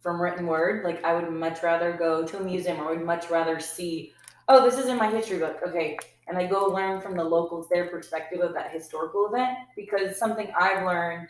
from 0.00 0.18
written 0.18 0.46
word. 0.46 0.82
Like 0.82 1.04
I 1.04 1.12
would 1.12 1.30
much 1.30 1.62
rather 1.62 1.92
go 1.92 2.26
to 2.26 2.38
a 2.38 2.42
museum 2.42 2.80
or 2.80 2.96
would 2.96 3.04
much 3.04 3.28
rather 3.28 3.60
see, 3.60 4.14
oh, 4.48 4.64
this 4.64 4.78
is 4.78 4.86
in 4.86 4.96
my 4.96 5.10
history 5.10 5.38
book. 5.38 5.60
Okay. 5.68 5.98
And 6.26 6.38
I 6.38 6.46
go 6.46 6.64
learn 6.64 7.02
from 7.02 7.18
the 7.18 7.22
locals 7.22 7.68
their 7.68 7.88
perspective 7.88 8.40
of 8.40 8.54
that 8.54 8.72
historical 8.72 9.26
event 9.26 9.58
because 9.76 10.18
something 10.18 10.50
I've 10.58 10.86
learned 10.86 11.28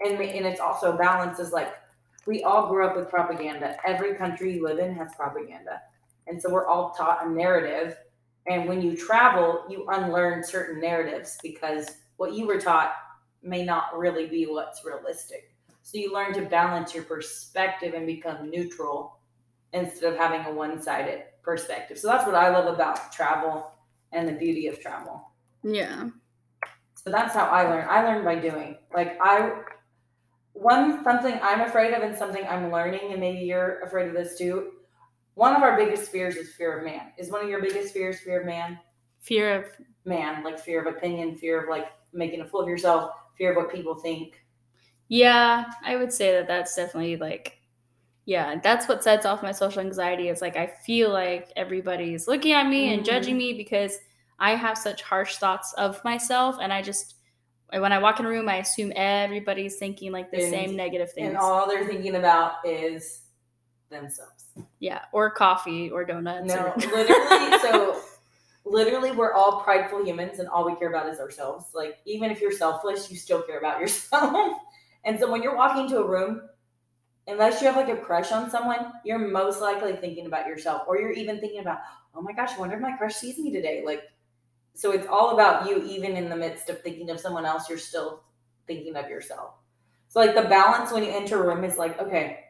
and, 0.00 0.18
and 0.20 0.46
it's 0.46 0.60
also 0.60 0.96
balance 0.96 1.38
is 1.38 1.52
like 1.52 1.74
we 2.26 2.42
all 2.44 2.68
grew 2.68 2.86
up 2.86 2.96
with 2.96 3.10
propaganda. 3.10 3.76
Every 3.86 4.14
country 4.14 4.54
you 4.54 4.64
live 4.64 4.78
in 4.78 4.94
has 4.94 5.14
propaganda. 5.14 5.82
And 6.26 6.40
so 6.40 6.50
we're 6.50 6.66
all 6.66 6.92
taught 6.92 7.26
a 7.26 7.28
narrative. 7.28 7.96
And 8.46 8.68
when 8.68 8.82
you 8.82 8.96
travel, 8.96 9.64
you 9.68 9.86
unlearn 9.88 10.44
certain 10.44 10.80
narratives 10.80 11.38
because 11.42 11.88
what 12.16 12.34
you 12.34 12.46
were 12.46 12.60
taught 12.60 12.92
may 13.42 13.64
not 13.64 13.96
really 13.96 14.26
be 14.26 14.46
what's 14.46 14.84
realistic. 14.84 15.54
So 15.82 15.98
you 15.98 16.12
learn 16.12 16.32
to 16.34 16.42
balance 16.42 16.94
your 16.94 17.04
perspective 17.04 17.94
and 17.94 18.06
become 18.06 18.50
neutral 18.50 19.18
instead 19.72 20.12
of 20.12 20.18
having 20.18 20.44
a 20.46 20.52
one 20.52 20.80
sided 20.80 21.24
perspective. 21.42 21.98
So 21.98 22.08
that's 22.08 22.26
what 22.26 22.34
I 22.34 22.48
love 22.50 22.72
about 22.72 23.12
travel 23.12 23.70
and 24.12 24.28
the 24.28 24.32
beauty 24.32 24.66
of 24.68 24.80
travel. 24.80 25.30
Yeah. 25.62 26.08
So 26.94 27.10
that's 27.10 27.34
how 27.34 27.46
I 27.46 27.68
learn. 27.68 27.86
I 27.88 28.02
learn 28.04 28.24
by 28.24 28.36
doing. 28.36 28.78
Like 28.94 29.18
I 29.20 29.62
one 30.54 31.04
something 31.04 31.38
I'm 31.42 31.60
afraid 31.60 31.92
of 31.92 32.02
and 32.02 32.16
something 32.16 32.46
I'm 32.48 32.72
learning, 32.72 33.10
and 33.10 33.20
maybe 33.20 33.40
you're 33.40 33.80
afraid 33.80 34.08
of 34.08 34.14
this 34.14 34.38
too. 34.38 34.70
One 35.34 35.54
of 35.56 35.62
our 35.62 35.76
biggest 35.76 36.10
fears 36.10 36.36
is 36.36 36.54
fear 36.54 36.78
of 36.78 36.84
man. 36.84 37.12
Is 37.18 37.30
one 37.30 37.42
of 37.42 37.48
your 37.50 37.60
biggest 37.60 37.92
fears 37.92 38.20
fear 38.20 38.40
of 38.40 38.46
man? 38.46 38.78
Fear 39.20 39.54
of 39.56 39.64
Man, 40.04 40.44
like 40.44 40.58
fear 40.58 40.80
of 40.86 40.94
opinion, 40.94 41.34
fear 41.34 41.62
of 41.62 41.68
like 41.68 41.88
making 42.12 42.40
a 42.40 42.44
fool 42.44 42.60
of 42.60 42.68
yourself, 42.68 43.10
fear 43.36 43.50
of 43.50 43.56
what 43.56 43.72
people 43.74 43.94
think. 43.94 44.44
Yeah, 45.08 45.64
I 45.84 45.96
would 45.96 46.12
say 46.12 46.32
that 46.32 46.46
that's 46.46 46.74
definitely 46.76 47.16
like, 47.16 47.58
yeah, 48.26 48.56
that's 48.62 48.86
what 48.86 49.02
sets 49.02 49.26
off 49.26 49.42
my 49.42 49.52
social 49.52 49.80
anxiety. 49.80 50.28
Is 50.28 50.40
like 50.42 50.56
I 50.56 50.66
feel 50.86 51.10
like 51.10 51.52
everybody's 51.56 52.28
looking 52.28 52.52
at 52.52 52.68
me 52.68 52.92
and 52.92 53.02
Mhm. 53.02 53.06
judging 53.06 53.36
me 53.36 53.54
because 53.54 53.98
I 54.38 54.54
have 54.54 54.76
such 54.78 55.02
harsh 55.02 55.36
thoughts 55.36 55.72
of 55.74 56.02
myself, 56.04 56.56
and 56.60 56.72
I 56.72 56.82
just 56.82 57.16
when 57.70 57.92
I 57.92 57.98
walk 57.98 58.20
in 58.20 58.26
a 58.26 58.28
room, 58.28 58.48
I 58.48 58.56
assume 58.58 58.92
everybody's 58.94 59.78
thinking 59.78 60.12
like 60.12 60.30
the 60.30 60.42
And- 60.42 60.50
same 60.50 60.76
negative 60.76 61.12
things. 61.12 61.28
And 61.28 61.36
all 61.38 61.66
they're 61.66 61.86
thinking 61.86 62.14
about 62.16 62.64
is 62.64 63.22
themselves. 63.90 64.33
Yeah, 64.80 65.02
or 65.12 65.30
coffee 65.30 65.90
or 65.90 66.04
donuts. 66.04 66.46
No, 66.46 66.66
or- 66.68 66.76
literally. 66.76 67.58
so, 67.60 68.00
literally, 68.64 69.12
we're 69.12 69.32
all 69.32 69.60
prideful 69.62 70.04
humans, 70.04 70.38
and 70.38 70.48
all 70.48 70.64
we 70.64 70.76
care 70.76 70.88
about 70.88 71.08
is 71.08 71.20
ourselves. 71.20 71.66
Like, 71.74 71.98
even 72.04 72.30
if 72.30 72.40
you're 72.40 72.52
selfless, 72.52 73.10
you 73.10 73.16
still 73.16 73.42
care 73.42 73.58
about 73.58 73.80
yourself. 73.80 74.58
and 75.04 75.18
so, 75.18 75.30
when 75.30 75.42
you're 75.42 75.56
walking 75.56 75.84
into 75.84 75.98
a 75.98 76.06
room, 76.06 76.42
unless 77.26 77.60
you 77.60 77.66
have 77.66 77.76
like 77.76 77.88
a 77.88 78.00
crush 78.00 78.32
on 78.32 78.50
someone, 78.50 78.92
you're 79.04 79.18
most 79.18 79.60
likely 79.60 79.94
thinking 79.96 80.26
about 80.26 80.46
yourself, 80.46 80.82
or 80.86 81.00
you're 81.00 81.12
even 81.12 81.40
thinking 81.40 81.60
about, 81.60 81.78
oh 82.14 82.22
my 82.22 82.32
gosh, 82.32 82.52
I 82.54 82.58
wonder 82.58 82.76
if 82.76 82.82
my 82.82 82.96
crush 82.96 83.14
sees 83.14 83.38
me 83.38 83.50
today. 83.52 83.82
Like, 83.84 84.02
so 84.74 84.90
it's 84.90 85.06
all 85.06 85.30
about 85.30 85.68
you, 85.68 85.82
even 85.84 86.16
in 86.16 86.28
the 86.28 86.36
midst 86.36 86.68
of 86.68 86.80
thinking 86.82 87.10
of 87.10 87.20
someone 87.20 87.46
else, 87.46 87.68
you're 87.68 87.78
still 87.78 88.22
thinking 88.66 88.96
of 88.96 89.08
yourself. 89.08 89.54
So, 90.08 90.20
like, 90.20 90.34
the 90.34 90.42
balance 90.42 90.92
when 90.92 91.02
you 91.02 91.10
enter 91.10 91.42
a 91.42 91.46
room 91.46 91.64
is 91.64 91.76
like, 91.76 91.98
okay, 92.00 92.40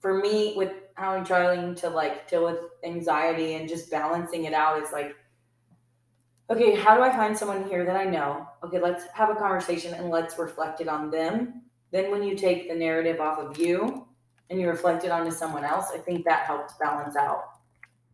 for 0.00 0.18
me 0.18 0.54
with 0.56 0.72
how 0.94 1.12
I'm 1.12 1.24
trying 1.24 1.74
to 1.76 1.88
like 1.88 2.28
deal 2.28 2.44
with 2.44 2.58
anxiety 2.84 3.54
and 3.54 3.68
just 3.68 3.90
balancing 3.90 4.44
it 4.44 4.52
out 4.52 4.82
is 4.82 4.92
like 4.92 5.14
okay 6.50 6.74
how 6.74 6.96
do 6.96 7.02
i 7.02 7.10
find 7.10 7.36
someone 7.36 7.68
here 7.68 7.84
that 7.84 7.96
i 7.96 8.04
know? 8.04 8.46
Okay 8.64 8.80
let's 8.80 9.04
have 9.14 9.30
a 9.30 9.34
conversation 9.34 9.94
and 9.94 10.10
let's 10.10 10.38
reflect 10.38 10.80
it 10.80 10.88
on 10.88 11.10
them. 11.10 11.62
Then 11.90 12.10
when 12.10 12.22
you 12.22 12.36
take 12.36 12.68
the 12.68 12.74
narrative 12.74 13.20
off 13.20 13.38
of 13.38 13.58
you 13.58 14.06
and 14.50 14.60
you 14.60 14.68
reflect 14.68 15.04
it 15.04 15.10
onto 15.10 15.30
someone 15.30 15.64
else 15.64 15.86
i 15.94 15.98
think 15.98 16.24
that 16.24 16.46
helps 16.46 16.74
balance 16.78 17.16
out 17.16 17.44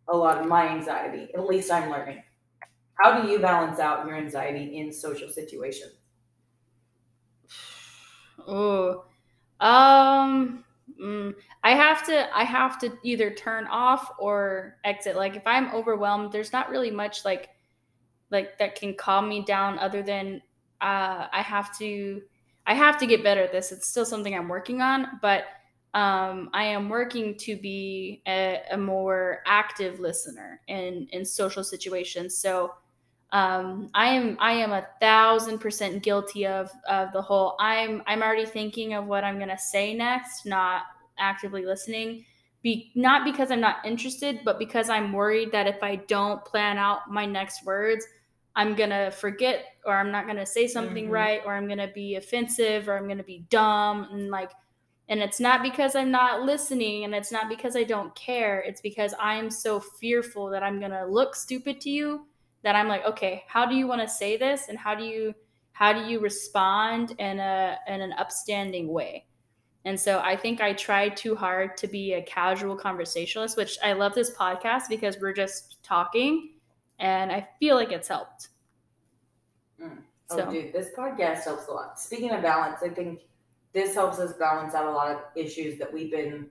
a 0.09 0.17
lot 0.17 0.39
of 0.39 0.47
my 0.47 0.69
anxiety. 0.69 1.33
At 1.35 1.47
least 1.47 1.71
i'm 1.71 1.91
learning. 1.91 2.23
How 2.95 3.21
do 3.21 3.29
you 3.29 3.39
balance 3.39 3.81
out 3.81 4.07
your 4.07 4.17
anxiety 4.17 4.79
in 4.79 4.93
social 4.93 5.29
situations? 5.29 5.93
Oh, 8.47 9.05
um, 9.61 10.64
mm, 11.01 11.35
I 11.63 11.71
have 11.73 12.05
to. 12.07 12.37
I 12.37 12.45
have 12.45 12.79
to 12.81 12.93
either 13.03 13.31
turn 13.31 13.67
off 13.67 14.13
or 14.19 14.77
exit. 14.85 15.17
Like 15.17 15.37
if 15.37 15.47
I'm 15.47 15.75
overwhelmed, 15.75 16.33
there's 16.33 16.53
not 16.53 16.71
really 16.71 16.91
much 16.91 17.25
like, 17.25 17.51
like 18.31 18.59
that 18.59 18.75
can 18.75 18.95
calm 18.95 19.29
me 19.29 19.45
down. 19.45 19.79
Other 19.79 20.03
than, 20.03 20.43
uh, 20.81 21.27
I 21.33 21.43
have 21.43 21.77
to. 21.79 22.23
I 22.67 22.75
have 22.75 22.97
to 22.99 23.07
get 23.07 23.23
better 23.23 23.43
at 23.43 23.53
this. 23.53 23.73
It's 23.73 23.87
still 23.87 24.07
something 24.07 24.35
I'm 24.35 24.49
working 24.49 24.81
on, 24.81 25.19
but 25.21 25.45
um, 25.93 26.49
I 26.55 26.65
am 26.65 26.89
working 26.89 27.37
to 27.39 27.57
be 27.57 28.23
a, 28.27 28.63
a 28.73 28.77
more 28.77 29.43
active 29.47 30.01
listener 30.01 30.61
in 30.67 31.07
in 31.13 31.25
social 31.25 31.63
situations. 31.63 32.37
So 32.37 32.73
um, 33.35 33.91
I 33.95 34.09
am 34.11 34.39
I 34.41 34.53
am 34.55 34.73
a 34.73 34.87
thousand 35.01 35.59
percent 35.61 36.03
guilty 36.03 36.47
of 36.47 36.71
of 36.89 37.13
the 37.13 37.23
whole. 37.23 37.57
I'm 37.61 38.03
I'm 38.07 38.23
already 38.23 38.47
thinking 38.47 38.95
of 38.95 39.07
what 39.07 39.25
I'm 39.25 39.39
gonna 39.39 39.59
say 39.59 39.95
next, 39.95 40.47
not 40.47 40.85
actively 41.19 41.67
listening. 41.67 42.25
Be 42.63 42.93
not 42.97 43.25
because 43.25 43.51
I'm 43.51 43.61
not 43.61 43.85
interested, 43.85 44.41
but 44.45 44.59
because 44.59 44.89
I'm 44.91 45.13
worried 45.13 45.53
that 45.53 45.67
if 45.67 45.83
I 45.83 45.97
don't 45.97 46.45
plan 46.45 46.79
out 46.79 47.11
my 47.11 47.27
next 47.27 47.67
words, 47.67 48.07
I'm 48.57 48.75
gonna 48.77 49.11
forget 49.11 49.65
or 49.85 49.97
I'm 49.97 50.13
not 50.13 50.27
gonna 50.27 50.47
say 50.47 50.69
something 50.69 51.09
Mhm. 51.09 51.13
right 51.13 51.43
or 51.45 51.55
I'm 51.55 51.69
gonna 51.69 51.93
be 51.95 52.17
offensive 52.17 52.89
or 52.89 52.97
I'm 52.97 53.09
gonna 53.09 53.25
be 53.25 53.47
dumb 53.51 54.09
and 54.13 54.31
like 54.31 54.53
And 55.09 55.21
it's 55.23 55.41
not 55.41 55.63
because 55.63 55.95
I'm 55.97 56.11
not 56.11 56.43
listening 56.43 57.05
and 57.05 57.15
it's 57.15 57.33
not 57.33 57.49
because 57.49 57.77
I 57.77 57.85
don't 57.85 58.15
care. 58.15 58.61
It's 58.63 58.81
because 58.81 59.15
I'm 59.21 59.51
so 59.51 59.81
fearful 59.81 60.49
that 60.51 60.63
I'm 60.63 60.79
going 60.81 60.93
to 60.93 61.05
look 61.07 61.37
stupid 61.37 61.81
to 61.83 61.91
you 61.91 62.27
that 62.65 62.75
I'm 62.75 62.89
like, 62.89 63.05
okay, 63.05 63.45
how 63.47 63.67
do 63.67 63.77
you 63.77 63.87
want 63.87 64.01
to 64.01 64.09
say 64.09 64.37
this 64.37 64.69
and 64.69 64.77
how 64.77 64.95
do 64.95 65.05
you 65.05 65.35
how 65.73 65.93
do 65.93 66.01
you 66.01 66.19
respond 66.19 67.15
in 67.19 67.39
a 67.39 67.77
in 67.87 68.01
an 68.01 68.13
upstanding 68.15 68.89
way? 68.89 69.27
And 69.85 70.01
so 70.01 70.21
I 70.21 70.35
think 70.35 70.63
I 70.63 70.73
tried 70.73 71.17
too 71.17 71.37
hard 71.37 71.77
to 71.77 71.87
be 71.87 72.15
a 72.15 72.23
casual 72.23 72.75
conversationalist, 72.75 73.57
which 73.57 73.77
I 73.85 73.93
love 73.93 74.15
this 74.15 74.35
podcast 74.35 74.89
because 74.89 75.19
we're 75.21 75.35
just 75.35 75.83
talking 75.83 76.55
and 76.99 77.31
I 77.31 77.47
feel 77.61 77.77
like 77.77 77.93
it's 77.93 78.09
helped. 78.09 78.49
Mm. 79.81 79.99
Oh, 80.31 80.37
so. 80.39 80.51
dude, 80.51 80.73
this 80.73 80.89
podcast 80.97 81.45
helps 81.45 81.69
a 81.69 81.73
lot. 81.73 82.01
Speaking 82.01 82.31
of 82.31 82.41
balance, 82.41 82.81
I 82.83 82.89
think 82.89 83.21
this 83.75 83.95
helps 83.95 84.19
us 84.19 84.33
balance 84.35 84.75
out 84.75 84.87
a 84.87 84.91
lot 84.91 85.11
of 85.11 85.19
issues 85.37 85.79
that 85.79 85.93
we've 85.93 86.11
been 86.11 86.47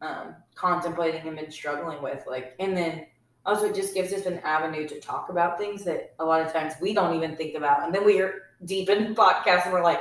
um, 0.00 0.36
contemplating 0.54 1.26
and 1.26 1.36
been 1.36 1.50
struggling 1.50 2.00
with. 2.00 2.22
Like, 2.28 2.54
and 2.60 2.76
then 2.76 3.06
also 3.44 3.66
it 3.66 3.74
just 3.74 3.94
gives 3.94 4.12
us 4.12 4.26
an 4.26 4.38
avenue 4.40 4.86
to 4.88 5.00
talk 5.00 5.28
about 5.28 5.58
things 5.58 5.84
that 5.84 6.14
a 6.18 6.24
lot 6.24 6.40
of 6.40 6.52
times 6.52 6.74
we 6.80 6.94
don't 6.94 7.16
even 7.16 7.36
think 7.36 7.54
about. 7.54 7.84
And 7.84 7.94
then 7.94 8.04
we 8.04 8.20
are 8.20 8.34
deep 8.64 8.88
in 8.88 9.14
podcast 9.14 9.64
and 9.64 9.72
we're 9.72 9.82
like, 9.82 10.00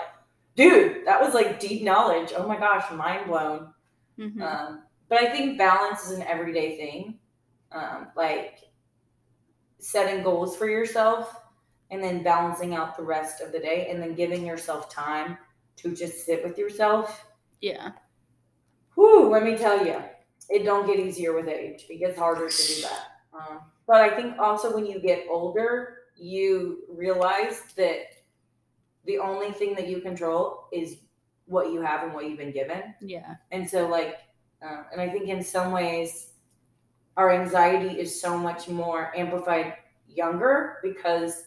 dude, 0.55 1.05
that 1.05 1.19
was 1.19 1.33
like 1.33 1.60
deep 1.60 1.83
knowledge. 1.83 2.31
Oh 2.36 2.48
my 2.48 2.57
gosh, 2.57 2.91
mind 2.91 3.27
blown. 3.27 3.74
Mm-hmm. 4.19 4.41
Um, 4.41 4.83
but 5.10 5.21
I 5.21 5.31
think 5.31 5.57
balance 5.57 6.05
is 6.05 6.12
an 6.12 6.24
everyday 6.24 6.77
thing. 6.77 7.19
Um, 7.71 8.07
like 8.15 8.60
setting 9.79 10.24
goals 10.24 10.55
for 10.57 10.69
yourself 10.69 11.36
and 11.89 12.03
then 12.03 12.24
balancing 12.24 12.75
out 12.75 12.95
the 12.95 13.03
rest 13.03 13.41
of 13.41 13.51
the 13.51 13.60
day 13.60 13.88
and 13.89 14.01
then 14.01 14.13
giving 14.13 14.45
yourself 14.45 14.93
time 14.93 15.38
to 15.77 15.95
just 15.95 16.25
sit 16.25 16.43
with 16.43 16.57
yourself. 16.57 17.25
Yeah. 17.60 17.91
Whew, 18.95 19.29
let 19.29 19.43
me 19.43 19.57
tell 19.57 19.86
you, 19.86 20.01
it 20.50 20.63
don't 20.63 20.86
get 20.86 21.00
easier 21.00 21.33
with 21.33 21.48
age. 21.48 21.86
It 21.89 22.00
gets 22.00 22.19
harder 22.19 22.50
to 22.50 22.67
do 22.67 22.81
that. 22.83 23.10
Um, 23.33 23.61
but 23.88 23.97
I 23.97 24.09
think 24.09 24.38
also 24.39 24.73
when 24.73 24.85
you 24.85 25.00
get 25.00 25.25
older, 25.29 25.97
you 26.17 26.79
realize 26.89 27.61
that 27.77 28.13
the 29.05 29.17
only 29.17 29.51
thing 29.51 29.75
that 29.75 29.88
you 29.88 30.01
control 30.01 30.67
is 30.71 30.97
what 31.45 31.71
you 31.71 31.81
have 31.81 32.03
and 32.03 32.13
what 32.13 32.27
you've 32.27 32.38
been 32.38 32.51
given. 32.51 32.93
Yeah. 33.01 33.35
And 33.51 33.69
so, 33.69 33.88
like, 33.88 34.19
uh, 34.61 34.83
and 34.91 35.01
I 35.01 35.09
think 35.09 35.27
in 35.27 35.43
some 35.43 35.71
ways, 35.71 36.33
our 37.17 37.31
anxiety 37.31 38.00
is 38.00 38.21
so 38.21 38.38
much 38.38 38.69
more 38.69 39.11
amplified 39.15 39.73
younger 40.07 40.77
because 40.83 41.45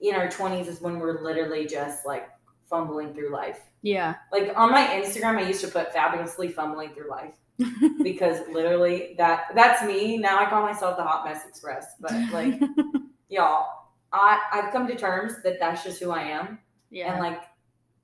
in 0.00 0.14
our 0.14 0.28
20s 0.28 0.68
is 0.68 0.80
when 0.80 0.98
we're 0.98 1.22
literally 1.22 1.66
just 1.66 2.04
like 2.06 2.28
fumbling 2.68 3.14
through 3.14 3.32
life. 3.32 3.60
Yeah. 3.82 4.16
Like 4.30 4.52
on 4.56 4.70
my 4.70 4.86
Instagram, 4.86 5.38
I 5.38 5.46
used 5.46 5.60
to 5.62 5.68
put 5.68 5.92
fabulously 5.92 6.48
fumbling 6.48 6.90
through 6.90 7.10
life 7.10 7.34
because 8.02 8.38
literally 8.50 9.14
that 9.18 9.46
that's 9.54 9.84
me. 9.84 10.18
Now 10.18 10.38
I 10.38 10.48
call 10.48 10.62
myself 10.62 10.96
the 10.96 11.04
hot 11.04 11.24
mess 11.24 11.46
express, 11.46 11.94
but 12.00 12.12
like 12.32 12.60
y'all, 13.28 13.66
I 14.12 14.40
I've 14.52 14.72
come 14.72 14.86
to 14.86 14.96
terms 14.96 15.34
that 15.44 15.58
that's 15.60 15.84
just 15.84 16.00
who 16.02 16.10
I 16.10 16.22
am. 16.22 16.58
Yeah. 16.90 17.12
And 17.12 17.22
like 17.22 17.42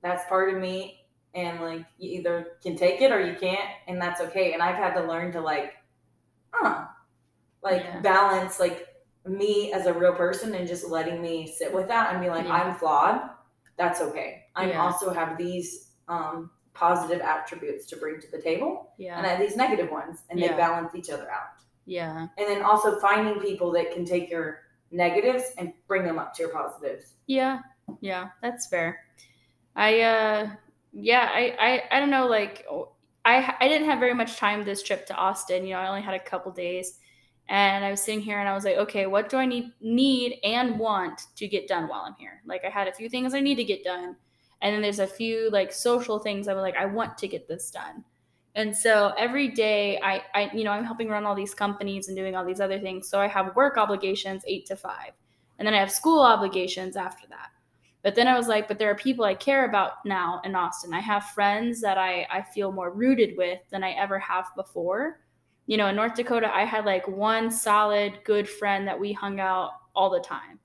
that's 0.01 0.25
part 0.27 0.53
of 0.53 0.59
me 0.59 1.05
and 1.33 1.61
like 1.61 1.85
you 1.97 2.11
either 2.19 2.47
can 2.63 2.75
take 2.75 3.01
it 3.01 3.11
or 3.11 3.25
you 3.25 3.35
can't 3.35 3.69
and 3.87 4.01
that's 4.01 4.21
okay. 4.21 4.53
And 4.53 4.61
I've 4.61 4.75
had 4.75 4.93
to 4.95 5.03
learn 5.07 5.31
to 5.33 5.41
like 5.41 5.73
huh, 6.51 6.85
like 7.63 7.83
yeah. 7.83 7.99
balance 8.01 8.59
like 8.59 8.87
me 9.25 9.71
as 9.73 9.85
a 9.85 9.93
real 9.93 10.13
person 10.13 10.55
and 10.55 10.67
just 10.67 10.89
letting 10.89 11.21
me 11.21 11.47
sit 11.47 11.73
with 11.73 11.87
that 11.87 12.13
and 12.13 12.21
be 12.21 12.29
like, 12.29 12.45
yeah. 12.45 12.53
I'm 12.53 12.75
flawed. 12.75 13.21
That's 13.77 14.01
okay. 14.01 14.43
I 14.55 14.69
yeah. 14.69 14.81
also 14.81 15.13
have 15.13 15.37
these 15.37 15.89
um, 16.07 16.49
positive 16.79 17.19
attributes 17.19 17.85
to 17.87 17.97
bring 17.97 18.21
to 18.21 18.31
the 18.31 18.41
table. 18.41 18.93
Yeah. 18.97 19.17
And 19.17 19.27
I 19.27 19.31
have 19.31 19.39
these 19.39 19.57
negative 19.57 19.91
ones 19.91 20.19
and 20.29 20.41
they 20.41 20.47
balance 20.47 20.95
each 20.95 21.09
other 21.09 21.29
out. 21.29 21.61
Yeah. 21.85 22.27
And 22.37 22.47
then 22.47 22.61
also 22.61 22.99
finding 22.99 23.39
people 23.41 23.71
that 23.73 23.93
can 23.93 24.05
take 24.05 24.29
your 24.29 24.61
negatives 24.91 25.43
and 25.57 25.73
bring 25.87 26.03
them 26.05 26.17
up 26.17 26.33
to 26.35 26.43
your 26.43 26.51
positives. 26.51 27.13
Yeah. 27.27 27.59
Yeah. 27.99 28.29
That's 28.41 28.67
fair. 28.67 29.01
I, 29.75 30.01
uh, 30.01 30.49
yeah, 30.93 31.29
I, 31.31 31.55
I, 31.59 31.97
I 31.97 31.99
don't 31.99 32.09
know, 32.09 32.27
like, 32.27 32.65
I, 33.25 33.53
I 33.59 33.67
didn't 33.67 33.87
have 33.89 33.99
very 33.99 34.13
much 34.13 34.37
time 34.37 34.63
this 34.63 34.81
trip 34.81 35.05
to 35.07 35.15
Austin. 35.15 35.65
You 35.65 35.73
know, 35.73 35.79
I 35.81 35.87
only 35.87 36.01
had 36.01 36.15
a 36.15 36.19
couple 36.19 36.51
days 36.51 36.99
and 37.49 37.83
I 37.83 37.91
was 37.91 38.01
sitting 38.01 38.21
here 38.21 38.39
and 38.39 38.47
I 38.47 38.53
was 38.53 38.63
like, 38.63 38.77
okay, 38.77 39.05
what 39.05 39.29
do 39.29 39.37
I 39.37 39.45
need 39.45 39.71
need 39.81 40.39
and 40.43 40.79
want 40.79 41.21
to 41.35 41.47
get 41.47 41.67
done 41.67 41.87
while 41.87 42.01
I'm 42.01 42.15
here? 42.17 42.41
Like 42.45 42.63
I 42.65 42.69
had 42.69 42.87
a 42.87 42.93
few 42.93 43.09
things 43.09 43.33
I 43.33 43.39
need 43.39 43.55
to 43.55 43.63
get 43.63 43.83
done. 43.83 44.15
And 44.61 44.73
then 44.73 44.81
there's 44.81 44.99
a 44.99 45.07
few 45.07 45.49
like 45.51 45.71
social 45.71 46.19
things 46.19 46.47
I'm 46.47 46.57
like, 46.57 46.75
I 46.75 46.85
want 46.85 47.17
to 47.19 47.27
get 47.27 47.47
this 47.47 47.71
done. 47.71 48.03
And 48.55 48.75
so 48.75 49.13
every 49.17 49.49
day 49.49 49.99
I, 50.01 50.23
I 50.33 50.51
you 50.53 50.63
know, 50.63 50.71
I'm 50.71 50.83
helping 50.83 51.07
run 51.07 51.25
all 51.25 51.35
these 51.35 51.53
companies 51.53 52.07
and 52.07 52.17
doing 52.17 52.35
all 52.35 52.45
these 52.45 52.59
other 52.59 52.79
things. 52.79 53.07
So 53.07 53.19
I 53.19 53.27
have 53.27 53.55
work 53.55 53.77
obligations 53.77 54.43
eight 54.47 54.65
to 54.67 54.75
five. 54.75 55.11
And 55.57 55.65
then 55.65 55.73
I 55.73 55.79
have 55.79 55.91
school 55.91 56.21
obligations 56.21 56.95
after 56.95 57.27
that. 57.27 57.49
But 58.01 58.15
then 58.15 58.27
I 58.27 58.37
was 58.37 58.47
like, 58.47 58.67
but 58.67 58.79
there 58.79 58.89
are 58.89 58.95
people 58.95 59.25
I 59.25 59.33
care 59.33 59.65
about 59.65 60.05
now 60.05 60.41
in 60.45 60.55
Austin. 60.55 60.93
I 60.93 61.01
have 61.01 61.25
friends 61.25 61.81
that 61.81 61.97
I, 61.97 62.25
I 62.31 62.41
feel 62.41 62.71
more 62.71 62.91
rooted 62.91 63.37
with 63.37 63.59
than 63.69 63.83
I 63.83 63.91
ever 63.91 64.19
have 64.19 64.47
before 64.55 65.19
you 65.69 65.77
know, 65.77 65.85
in 65.85 65.95
North 65.95 66.15
Dakota, 66.15 66.51
I 66.51 66.65
had 66.65 66.85
like 66.85 67.07
one 67.07 67.51
solid 67.51 68.23
good 68.23 68.49
friend 68.49 68.87
that 68.87 68.99
we 68.99 69.13
hung 69.13 69.39
out 69.39 69.73
all 69.93 70.09
the 70.09 70.19
time. 70.19 70.57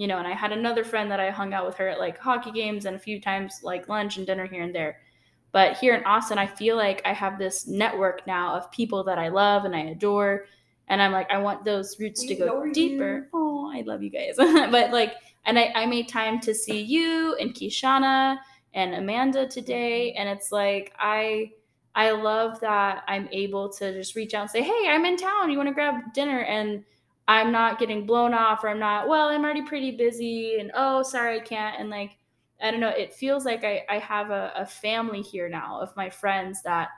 You 0.00 0.06
know, 0.06 0.16
and 0.16 0.26
I 0.26 0.32
had 0.32 0.50
another 0.50 0.82
friend 0.82 1.10
that 1.10 1.20
I 1.20 1.28
hung 1.28 1.52
out 1.52 1.66
with 1.66 1.76
her 1.76 1.86
at 1.86 1.98
like 1.98 2.16
hockey 2.16 2.50
games 2.52 2.86
and 2.86 2.96
a 2.96 2.98
few 2.98 3.20
times 3.20 3.60
like 3.62 3.86
lunch 3.86 4.16
and 4.16 4.26
dinner 4.26 4.46
here 4.46 4.62
and 4.62 4.74
there. 4.74 5.02
But 5.52 5.76
here 5.76 5.94
in 5.94 6.02
Austin, 6.04 6.38
I 6.38 6.46
feel 6.46 6.74
like 6.78 7.02
I 7.04 7.12
have 7.12 7.38
this 7.38 7.66
network 7.66 8.26
now 8.26 8.54
of 8.56 8.72
people 8.72 9.04
that 9.04 9.18
I 9.18 9.28
love 9.28 9.66
and 9.66 9.76
I 9.76 9.80
adore. 9.80 10.46
And 10.88 11.02
I'm 11.02 11.12
like, 11.12 11.30
I 11.30 11.36
want 11.36 11.66
those 11.66 12.00
roots 12.00 12.22
we 12.22 12.28
to 12.28 12.34
go 12.34 12.72
deeper. 12.72 13.18
You. 13.18 13.26
Oh, 13.34 13.70
I 13.70 13.82
love 13.82 14.02
you 14.02 14.08
guys. 14.08 14.36
but 14.38 14.90
like, 14.90 15.16
and 15.44 15.58
I, 15.58 15.70
I 15.74 15.84
made 15.84 16.08
time 16.08 16.40
to 16.40 16.54
see 16.54 16.80
you 16.80 17.34
and 17.34 17.52
Kishana 17.52 18.38
and 18.72 18.94
Amanda 18.94 19.48
today. 19.48 20.12
And 20.12 20.30
it's 20.30 20.50
like, 20.50 20.94
I, 20.98 21.50
I 21.94 22.12
love 22.12 22.58
that 22.60 23.04
I'm 23.06 23.28
able 23.32 23.68
to 23.74 23.92
just 23.92 24.16
reach 24.16 24.32
out 24.32 24.40
and 24.40 24.50
say, 24.50 24.62
Hey, 24.62 24.88
I'm 24.88 25.04
in 25.04 25.18
town. 25.18 25.50
You 25.50 25.58
want 25.58 25.68
to 25.68 25.74
grab 25.74 26.14
dinner? 26.14 26.40
And 26.40 26.84
I'm 27.30 27.52
not 27.52 27.78
getting 27.78 28.06
blown 28.06 28.34
off 28.34 28.64
or 28.64 28.70
I'm 28.70 28.80
not, 28.80 29.06
well, 29.06 29.28
I'm 29.28 29.44
already 29.44 29.62
pretty 29.62 29.92
busy 29.92 30.58
and 30.58 30.72
oh, 30.74 31.04
sorry, 31.04 31.36
I 31.36 31.40
can't. 31.40 31.78
And 31.78 31.88
like, 31.88 32.16
I 32.60 32.72
don't 32.72 32.80
know, 32.80 32.88
it 32.88 33.14
feels 33.14 33.44
like 33.44 33.62
I, 33.62 33.84
I 33.88 33.98
have 33.98 34.30
a, 34.30 34.52
a 34.56 34.66
family 34.66 35.22
here 35.22 35.48
now 35.48 35.80
of 35.80 35.94
my 35.96 36.10
friends 36.10 36.60
that 36.62 36.88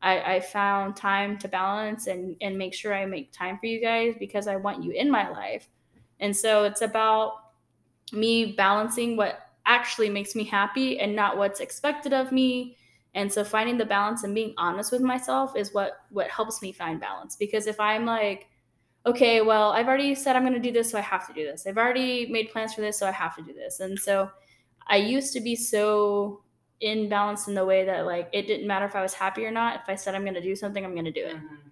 I, 0.00 0.36
I 0.36 0.40
found 0.40 0.94
time 0.94 1.38
to 1.38 1.48
balance 1.48 2.06
and, 2.06 2.36
and 2.40 2.56
make 2.56 2.72
sure 2.72 2.94
I 2.94 3.04
make 3.04 3.32
time 3.32 3.58
for 3.58 3.66
you 3.66 3.80
guys 3.80 4.14
because 4.16 4.46
I 4.46 4.54
want 4.54 4.84
you 4.84 4.92
in 4.92 5.10
my 5.10 5.28
life. 5.28 5.68
And 6.20 6.36
so 6.36 6.62
it's 6.62 6.82
about 6.82 7.32
me 8.12 8.52
balancing 8.52 9.16
what 9.16 9.40
actually 9.66 10.08
makes 10.08 10.36
me 10.36 10.44
happy 10.44 11.00
and 11.00 11.16
not 11.16 11.36
what's 11.36 11.58
expected 11.58 12.12
of 12.12 12.30
me 12.30 12.76
and 13.14 13.32
so 13.32 13.42
finding 13.42 13.76
the 13.76 13.84
balance 13.84 14.22
and 14.22 14.36
being 14.36 14.54
honest 14.56 14.92
with 14.92 15.00
myself 15.00 15.56
is 15.56 15.74
what 15.74 16.04
what 16.10 16.28
helps 16.28 16.62
me 16.62 16.72
find 16.72 17.00
balance 17.00 17.36
because 17.36 17.66
if 17.66 17.78
i'm 17.78 18.04
like 18.04 18.49
okay 19.06 19.40
well 19.40 19.70
i've 19.72 19.88
already 19.88 20.14
said 20.14 20.36
i'm 20.36 20.42
going 20.42 20.52
to 20.52 20.60
do 20.60 20.72
this 20.72 20.90
so 20.90 20.98
i 20.98 21.00
have 21.00 21.26
to 21.26 21.32
do 21.32 21.44
this. 21.44 21.66
I've 21.66 21.78
already 21.78 22.26
made 22.26 22.50
plans 22.50 22.74
for 22.74 22.82
this 22.82 22.98
so 22.98 23.06
i 23.06 23.12
have 23.12 23.34
to 23.36 23.42
do 23.42 23.52
this. 23.52 23.80
And 23.80 23.98
so 23.98 24.30
i 24.88 24.96
used 24.96 25.32
to 25.32 25.40
be 25.40 25.56
so 25.56 26.42
in 26.80 27.08
balance 27.08 27.48
in 27.48 27.54
the 27.54 27.64
way 27.64 27.84
that 27.84 28.06
like 28.06 28.28
it 28.32 28.46
didn't 28.46 28.66
matter 28.66 28.86
if 28.86 28.94
i 28.94 29.02
was 29.02 29.14
happy 29.14 29.44
or 29.44 29.50
not. 29.50 29.80
If 29.82 29.88
i 29.88 29.94
said 29.94 30.14
i'm 30.14 30.22
going 30.22 30.34
to 30.34 30.42
do 30.42 30.54
something 30.54 30.84
i'm 30.84 30.92
going 30.92 31.04
to 31.06 31.10
do 31.10 31.24
it. 31.24 31.36
Mm-hmm. 31.36 31.68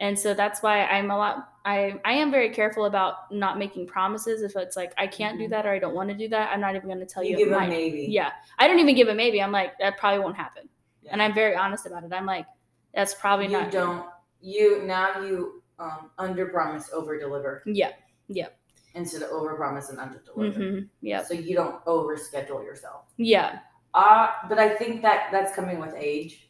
and 0.00 0.18
so 0.18 0.34
that's 0.34 0.62
why 0.62 0.84
i'm 0.86 1.10
a 1.10 1.16
lot 1.16 1.48
i 1.64 2.00
i 2.04 2.12
am 2.12 2.30
very 2.30 2.50
careful 2.50 2.84
about 2.84 3.32
not 3.32 3.58
making 3.58 3.86
promises 3.86 4.42
if 4.42 4.54
it's 4.56 4.76
like 4.76 4.92
i 4.98 5.06
can't 5.06 5.34
mm-hmm. 5.34 5.44
do 5.44 5.48
that 5.48 5.66
or 5.66 5.70
i 5.70 5.78
don't 5.78 5.94
want 5.94 6.08
to 6.10 6.14
do 6.16 6.28
that 6.28 6.50
i'm 6.52 6.60
not 6.60 6.76
even 6.76 6.88
going 6.88 7.00
to 7.00 7.06
tell 7.06 7.24
you, 7.24 7.38
you 7.38 7.46
give 7.46 7.52
a 7.52 7.66
maybe. 7.66 8.06
Yeah. 8.08 8.30
I 8.58 8.68
don't 8.68 8.78
even 8.78 8.94
give 8.94 9.08
a 9.08 9.14
maybe. 9.14 9.42
I'm 9.42 9.52
like 9.52 9.78
that 9.78 9.98
probably 9.98 10.20
won't 10.20 10.36
happen. 10.36 10.68
Yeah. 11.02 11.10
and 11.12 11.22
i'm 11.22 11.34
very 11.34 11.56
honest 11.56 11.86
about 11.86 12.04
it. 12.04 12.12
I'm 12.12 12.26
like 12.26 12.46
that's 12.94 13.14
probably 13.14 13.46
you 13.46 13.52
not 13.52 13.66
You 13.66 13.72
don't 13.72 14.06
you 14.40 14.82
now 14.82 15.20
you 15.20 15.61
um 15.82 16.10
under 16.18 16.46
promise 16.46 16.90
over 16.92 17.18
deliver 17.18 17.62
yeah 17.66 17.90
yeah 18.28 18.48
instead 18.94 19.22
of 19.22 19.30
over 19.30 19.54
promise 19.54 19.88
and 19.90 19.98
under 19.98 20.20
deliver 20.20 20.60
mm-hmm. 20.60 20.84
yeah 21.00 21.22
so 21.22 21.34
you 21.34 21.54
don't 21.54 21.80
over 21.86 22.16
schedule 22.16 22.62
yourself 22.62 23.04
yeah 23.16 23.58
uh 23.94 24.30
but 24.48 24.58
i 24.58 24.68
think 24.68 25.02
that 25.02 25.28
that's 25.32 25.54
coming 25.54 25.78
with 25.78 25.94
age 25.96 26.48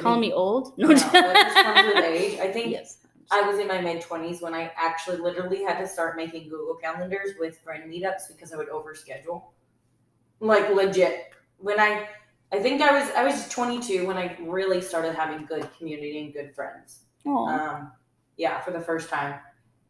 Call 0.00 0.18
me 0.18 0.32
old? 0.32 0.76
No, 0.76 0.88
no 0.88 0.94
that 1.12 1.52
just 1.52 1.54
comes 1.54 1.94
with 1.94 2.04
age. 2.04 2.38
I 2.40 2.50
think 2.50 2.72
yes. 2.72 2.98
I 3.30 3.42
was 3.42 3.58
in 3.58 3.68
my 3.68 3.80
mid 3.80 4.02
20s 4.02 4.42
when 4.42 4.54
I 4.54 4.72
actually 4.76 5.18
literally 5.18 5.62
had 5.62 5.78
to 5.78 5.86
start 5.86 6.16
making 6.16 6.48
Google 6.48 6.74
calendars 6.74 7.30
with 7.38 7.58
friend 7.58 7.90
meetups 7.90 8.28
because 8.28 8.52
I 8.52 8.56
would 8.56 8.68
overschedule. 8.68 9.42
Like 10.40 10.68
legit. 10.74 11.32
When 11.58 11.78
I 11.78 12.08
I 12.52 12.58
think 12.58 12.82
I 12.82 12.98
was 12.98 13.10
I 13.12 13.24
was 13.24 13.48
22 13.48 14.06
when 14.06 14.16
I 14.16 14.36
really 14.42 14.80
started 14.80 15.14
having 15.14 15.46
good 15.46 15.68
community 15.78 16.20
and 16.20 16.32
good 16.32 16.54
friends. 16.54 17.00
Um 17.26 17.92
yeah, 18.36 18.60
for 18.60 18.70
the 18.70 18.80
first 18.80 19.08
time. 19.08 19.38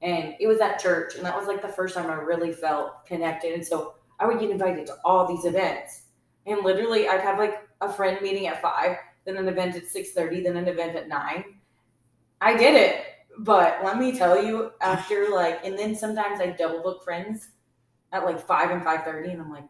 And 0.03 0.35
it 0.39 0.47
was 0.47 0.61
at 0.61 0.79
church 0.79 1.15
and 1.17 1.25
that 1.25 1.37
was 1.37 1.47
like 1.47 1.63
the 1.63 1.69
first 1.69 1.95
time 1.95 2.11
I 2.11 2.15
really 2.15 2.53
felt 2.53 3.07
connected. 3.07 3.55
And 3.55 3.67
so 3.67 3.95
I 4.21 4.27
would 4.27 4.39
get 4.39 4.51
invited 4.51 4.87
to 4.87 4.97
all 5.05 5.27
these 5.27 5.45
events. 5.45 6.03
And 6.47 6.63
literally 6.63 7.09
I'd 7.09 7.23
have 7.23 7.39
like 7.39 7.67
a 7.81 7.91
friend 7.91 8.19
meeting 8.21 8.47
at 8.47 8.61
5 8.61 8.97
then 9.25 9.37
an 9.37 9.49
event 9.49 9.77
at 9.77 9.87
six 9.87 10.13
thirty, 10.13 10.43
then 10.43 10.57
an 10.57 10.69
event 10.69 10.97
at 10.97 11.09
nine. 11.09 11.45
I 12.41 12.57
did 12.57 12.75
it, 12.75 13.05
but 13.39 13.79
let 13.83 13.99
me 13.99 14.17
tell 14.17 14.43
you, 14.43 14.73
after 14.81 15.29
like, 15.33 15.65
and 15.65 15.79
then 15.79 15.95
sometimes 15.95 16.41
I 16.41 16.49
double 16.49 16.83
book 16.83 17.03
friends 17.03 17.49
at 18.13 18.25
like 18.25 18.41
five 18.41 18.71
and 18.71 18.83
five 18.83 19.05
thirty, 19.05 19.31
and 19.31 19.41
I'm 19.41 19.51
like. 19.51 19.65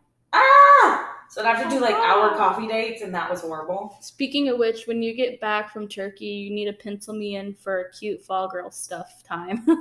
So 1.35 1.45
I'd 1.45 1.57
have 1.57 1.69
to 1.69 1.75
do 1.75 1.81
like 1.81 1.97
hour 1.97 2.37
coffee 2.37 2.69
dates, 2.69 3.03
and 3.03 3.13
that 3.13 3.29
was 3.29 3.41
horrible. 3.41 3.97
Speaking 4.01 4.49
of 4.51 4.59
which, 4.59 4.87
when 4.87 5.03
you 5.03 5.15
get 5.15 5.41
back 5.41 5.73
from 5.73 5.89
Turkey, 5.89 6.27
you 6.27 6.51
need 6.51 6.67
to 6.67 6.73
pencil 6.73 7.13
me 7.13 7.35
in 7.35 7.55
for 7.55 7.91
cute 7.99 8.23
fall 8.23 8.47
girl 8.49 8.71
stuff 8.71 9.23
time. 9.25 9.67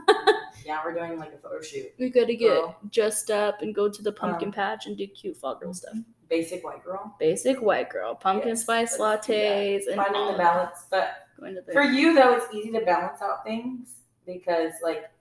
Yeah, 0.65 0.79
we're 0.85 0.93
doing 0.93 1.19
like 1.19 1.33
a 1.33 1.37
photo 1.37 1.61
shoot. 1.61 1.87
we 1.99 2.09
got 2.09 2.27
to 2.27 2.35
get 2.37 2.47
Girl. 2.47 2.77
dressed 2.89 3.29
up 3.29 3.61
and 3.61 3.75
go 3.75 3.89
to 3.89 4.01
the 4.01 4.13
pumpkin 4.13 4.47
Um, 4.47 4.53
patch 4.53 4.85
and 4.85 4.95
do 4.97 5.05
cute 5.07 5.35
fall 5.35 5.55
girl 5.55 5.73
stuff. 5.73 5.95
Basic 6.29 6.63
white 6.63 6.81
girl. 6.85 7.13
Basic 7.19 7.61
white 7.61 7.89
girl, 7.89 8.15
pumpkin 8.15 8.49
Yes, 8.49 8.61
spice 8.61 8.97
let's 8.97 9.27
do 9.27 9.33
that. 9.33 9.39
lattes, 9.41 9.87
and 9.87 9.95
Finding 9.97 10.31
the 10.31 10.37
balance, 10.37 10.85
but. 10.89 11.27
Going 11.37 11.55
to 11.55 11.61
the 11.61 11.73
For 11.73 11.83
you 11.83 12.13
though, 12.15 12.33
it's 12.35 12.45
easy 12.53 12.71
to 12.71 12.79
balance 12.79 13.21
out 13.21 13.43
things 13.43 13.89
because 14.25 14.71
like 14.81 15.11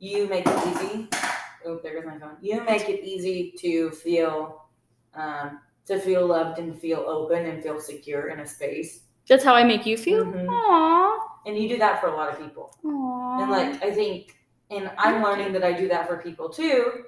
you 0.00 0.26
make 0.28 0.44
it 0.46 0.66
easy. 0.68 1.08
Oh, 1.64 1.80
there 1.82 1.94
goes 1.94 2.04
my 2.04 2.18
phone. 2.18 2.36
You 2.42 2.62
make 2.62 2.86
it 2.90 3.02
easy 3.02 3.54
to 3.60 3.90
feel 3.90 4.66
um, 5.14 5.60
to 5.86 5.98
feel 5.98 6.26
loved 6.26 6.58
and 6.58 6.78
feel 6.78 7.04
open 7.06 7.46
and 7.46 7.62
feel 7.62 7.80
secure 7.80 8.28
in 8.28 8.40
a 8.40 8.46
space. 8.46 9.00
That's 9.28 9.44
how 9.44 9.54
I 9.54 9.64
make 9.64 9.86
you 9.86 9.96
feel. 9.96 10.24
Aww. 10.24 11.18
And 11.46 11.58
you 11.58 11.68
do 11.68 11.78
that 11.78 12.00
for 12.00 12.08
a 12.08 12.16
lot 12.16 12.30
of 12.32 12.38
people. 12.38 12.76
Aww. 12.84 13.42
And 13.42 13.50
like 13.50 13.82
I 13.82 13.90
think 13.90 14.36
and 14.70 14.90
I'm 14.98 15.22
learning 15.22 15.52
that 15.52 15.62
I 15.64 15.72
do 15.72 15.88
that 15.88 16.08
for 16.08 16.16
people 16.18 16.48
too. 16.48 17.04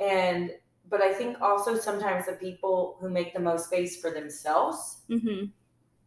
And 0.00 0.50
but 0.88 1.00
I 1.00 1.12
think 1.12 1.40
also 1.40 1.76
sometimes 1.76 2.26
the 2.26 2.32
people 2.32 2.96
who 3.00 3.08
make 3.08 3.32
the 3.34 3.40
most 3.40 3.66
space 3.66 4.00
for 4.00 4.10
themselves 4.10 5.02
Mm-hmm. 5.10 5.46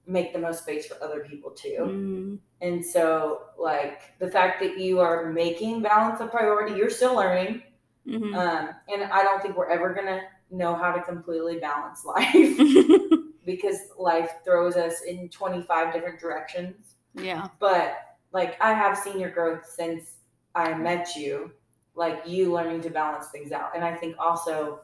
make 0.08 0.34
the 0.34 0.40
most 0.40 0.64
space 0.64 0.88
for 0.88 1.04
other 1.04 1.20
people 1.30 1.52
too. 1.52 1.78
Mm. 1.80 2.40
And 2.62 2.84
so, 2.84 3.42
like 3.60 4.18
the 4.20 4.30
fact 4.32 4.60
that 4.62 4.80
you 4.80 5.00
are 5.00 5.32
making 5.32 5.82
balance 5.82 6.20
a 6.22 6.28
priority, 6.28 6.76
you're 6.76 6.90
still 6.90 7.16
learning. 7.16 7.62
Mm-hmm. 8.08 8.34
Um, 8.34 8.70
and 8.88 9.04
I 9.12 9.24
don't 9.24 9.42
think 9.42 9.58
we're 9.58 9.70
ever 9.70 9.94
gonna 9.94 10.22
know 10.50 10.76
how 10.76 10.92
to 10.92 11.02
completely 11.02 11.58
balance 11.58 12.06
life 12.06 12.58
because 13.46 13.78
life 13.98 14.32
throws 14.46 14.76
us 14.76 15.02
in 15.08 15.30
25 15.30 15.94
different 15.94 16.20
directions. 16.20 16.96
yeah. 17.14 17.48
But 17.60 17.98
like 18.32 18.62
I 18.62 18.74
have 18.74 18.98
seen 18.98 19.20
your 19.20 19.32
growth 19.32 19.66
since 19.66 20.18
I 20.56 20.74
met 20.74 21.16
you, 21.16 21.52
like 21.96 22.22
you 22.26 22.52
learning 22.52 22.82
to 22.82 22.90
balance 22.90 23.28
things 23.28 23.52
out. 23.52 23.72
And 23.76 23.84
I 23.84 23.94
think 23.94 24.16
also 24.20 24.82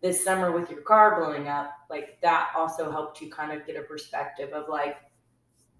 this 0.00 0.22
summer 0.22 0.50
with 0.50 0.70
your 0.70 0.80
car 0.80 1.20
blowing 1.20 1.48
up, 1.48 1.72
like 1.88 2.20
that 2.22 2.50
also 2.56 2.90
helped 2.90 3.20
you 3.20 3.30
kind 3.30 3.52
of 3.52 3.66
get 3.66 3.76
a 3.76 3.82
perspective 3.82 4.52
of 4.52 4.68
like, 4.68 4.96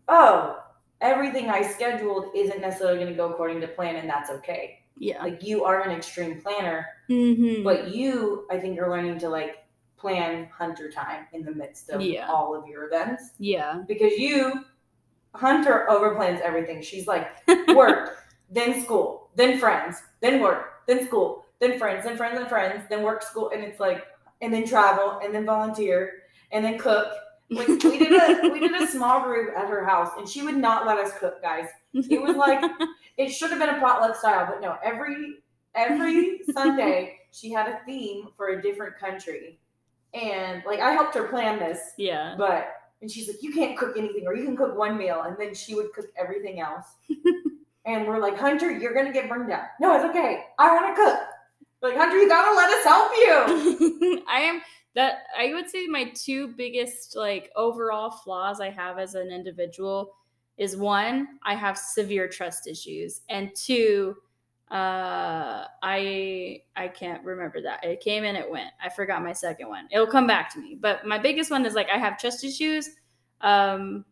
oh, 0.08 0.62
everything 1.00 1.50
I 1.50 1.62
scheduled 1.62 2.26
isn't 2.34 2.60
necessarily 2.60 2.98
going 2.98 3.10
to 3.10 3.16
go 3.16 3.30
according 3.30 3.60
to 3.60 3.68
plan, 3.68 3.96
and 3.96 4.08
that's 4.08 4.30
okay. 4.30 4.81
Yeah. 5.02 5.20
Like 5.20 5.42
you 5.42 5.64
are 5.64 5.82
an 5.82 5.90
extreme 5.90 6.40
planner, 6.40 6.86
Mm-hmm. 7.10 7.64
but 7.64 7.92
you, 7.92 8.46
I 8.50 8.56
think, 8.58 8.76
you're 8.76 8.88
learning 8.88 9.18
to 9.18 9.28
like 9.28 9.56
plan 9.98 10.48
hunter 10.56 10.90
time 10.90 11.26
in 11.32 11.42
the 11.44 11.50
midst 11.52 11.90
of 11.90 12.00
Yeah. 12.00 12.28
all 12.30 12.54
of 12.54 12.66
your 12.68 12.86
events 12.86 13.32
yeah. 13.38 13.82
because 13.88 14.12
you 14.12 14.64
Hunter 15.34 15.86
overplans 15.90 16.40
everything. 16.40 16.82
She's 16.82 17.06
like 17.06 17.26
work, 17.74 18.18
then 18.50 18.82
school, 18.84 19.30
then 19.34 19.58
friends, 19.58 19.96
then 20.20 20.40
work, 20.40 20.84
then 20.86 21.04
school, 21.06 21.46
then 21.58 21.78
friends, 21.78 22.04
then 22.04 22.16
friends 22.18 22.38
and 22.38 22.48
friends, 22.48 22.84
then 22.90 23.02
work, 23.02 23.22
school, 23.22 23.50
and 23.52 23.64
it's 23.64 23.80
like 23.80 24.06
and 24.42 24.52
then 24.54 24.66
travel, 24.66 25.20
and 25.24 25.34
then 25.34 25.44
volunteer, 25.46 26.22
and 26.52 26.64
then 26.64 26.78
cook. 26.78 27.08
Like 27.50 27.66
we 27.68 27.98
did 27.98 28.12
a 28.12 28.48
we 28.52 28.60
did 28.60 28.74
a 28.80 28.86
small 28.96 29.22
group 29.22 29.56
at 29.56 29.68
her 29.68 29.84
house, 29.84 30.10
and 30.18 30.28
she 30.28 30.42
would 30.42 30.56
not 30.56 30.86
let 30.86 30.98
us 30.98 31.12
cook, 31.18 31.40
guys. 31.42 31.66
It 31.94 32.20
was 32.22 32.36
like 32.36 32.62
it 33.16 33.30
should 33.30 33.50
have 33.50 33.58
been 33.58 33.70
a 33.70 33.80
potluck 33.80 34.16
style, 34.16 34.46
but 34.46 34.60
no. 34.60 34.76
Every 34.82 35.36
every 35.74 36.40
Sunday 36.52 37.18
she 37.30 37.50
had 37.50 37.68
a 37.68 37.80
theme 37.86 38.28
for 38.36 38.48
a 38.48 38.62
different 38.62 38.98
country, 38.98 39.58
and 40.14 40.62
like 40.66 40.80
I 40.80 40.92
helped 40.92 41.14
her 41.14 41.28
plan 41.28 41.58
this, 41.58 41.92
yeah. 41.96 42.34
but 42.36 42.74
and 43.00 43.10
she's 43.10 43.26
like, 43.26 43.42
you 43.42 43.52
can't 43.52 43.76
cook 43.76 43.96
anything, 43.96 44.26
or 44.26 44.34
you 44.34 44.44
can 44.44 44.56
cook 44.56 44.76
one 44.76 44.96
meal, 44.96 45.22
and 45.22 45.36
then 45.38 45.54
she 45.54 45.74
would 45.74 45.92
cook 45.92 46.06
everything 46.16 46.60
else. 46.60 46.86
and 47.84 48.06
we're 48.06 48.20
like, 48.20 48.38
Hunter, 48.38 48.70
you're 48.70 48.94
gonna 48.94 49.12
get 49.12 49.28
burned 49.28 49.50
out. 49.50 49.64
No, 49.80 49.94
it's 49.96 50.04
okay. 50.04 50.44
I 50.58 50.72
want 50.72 50.96
to 50.96 51.02
cook. 51.02 51.20
Like 51.82 51.96
Hunter, 51.96 52.18
you 52.18 52.28
gotta 52.28 52.54
let 52.56 52.70
us 52.70 52.84
help 52.84 53.12
you. 53.16 54.24
I 54.28 54.40
am 54.40 54.62
that 54.94 55.24
I 55.36 55.52
would 55.54 55.68
say 55.68 55.86
my 55.86 56.12
two 56.14 56.48
biggest 56.48 57.16
like 57.16 57.50
overall 57.56 58.10
flaws 58.10 58.60
I 58.60 58.70
have 58.70 58.98
as 58.98 59.14
an 59.14 59.30
individual 59.30 60.14
is 60.58 60.76
one, 60.76 61.26
I 61.42 61.54
have 61.54 61.76
severe 61.78 62.28
trust 62.28 62.66
issues, 62.66 63.22
and 63.28 63.50
two, 63.54 64.16
uh 64.72 65.66
I 65.82 66.62
I 66.74 66.88
can't 66.88 67.22
remember 67.24 67.60
that. 67.60 67.84
It 67.84 68.00
came 68.00 68.24
and 68.24 68.38
it 68.38 68.50
went. 68.50 68.70
I 68.82 68.88
forgot 68.88 69.22
my 69.22 69.34
second 69.34 69.68
one. 69.68 69.86
It'll 69.90 70.06
come 70.06 70.26
back 70.26 70.50
to 70.54 70.60
me. 70.60 70.78
But 70.80 71.06
my 71.06 71.18
biggest 71.18 71.50
one 71.50 71.66
is 71.66 71.74
like 71.74 71.88
I 71.92 71.98
have 71.98 72.18
trust 72.18 72.42
issues. 72.42 72.88
Um 73.42 74.06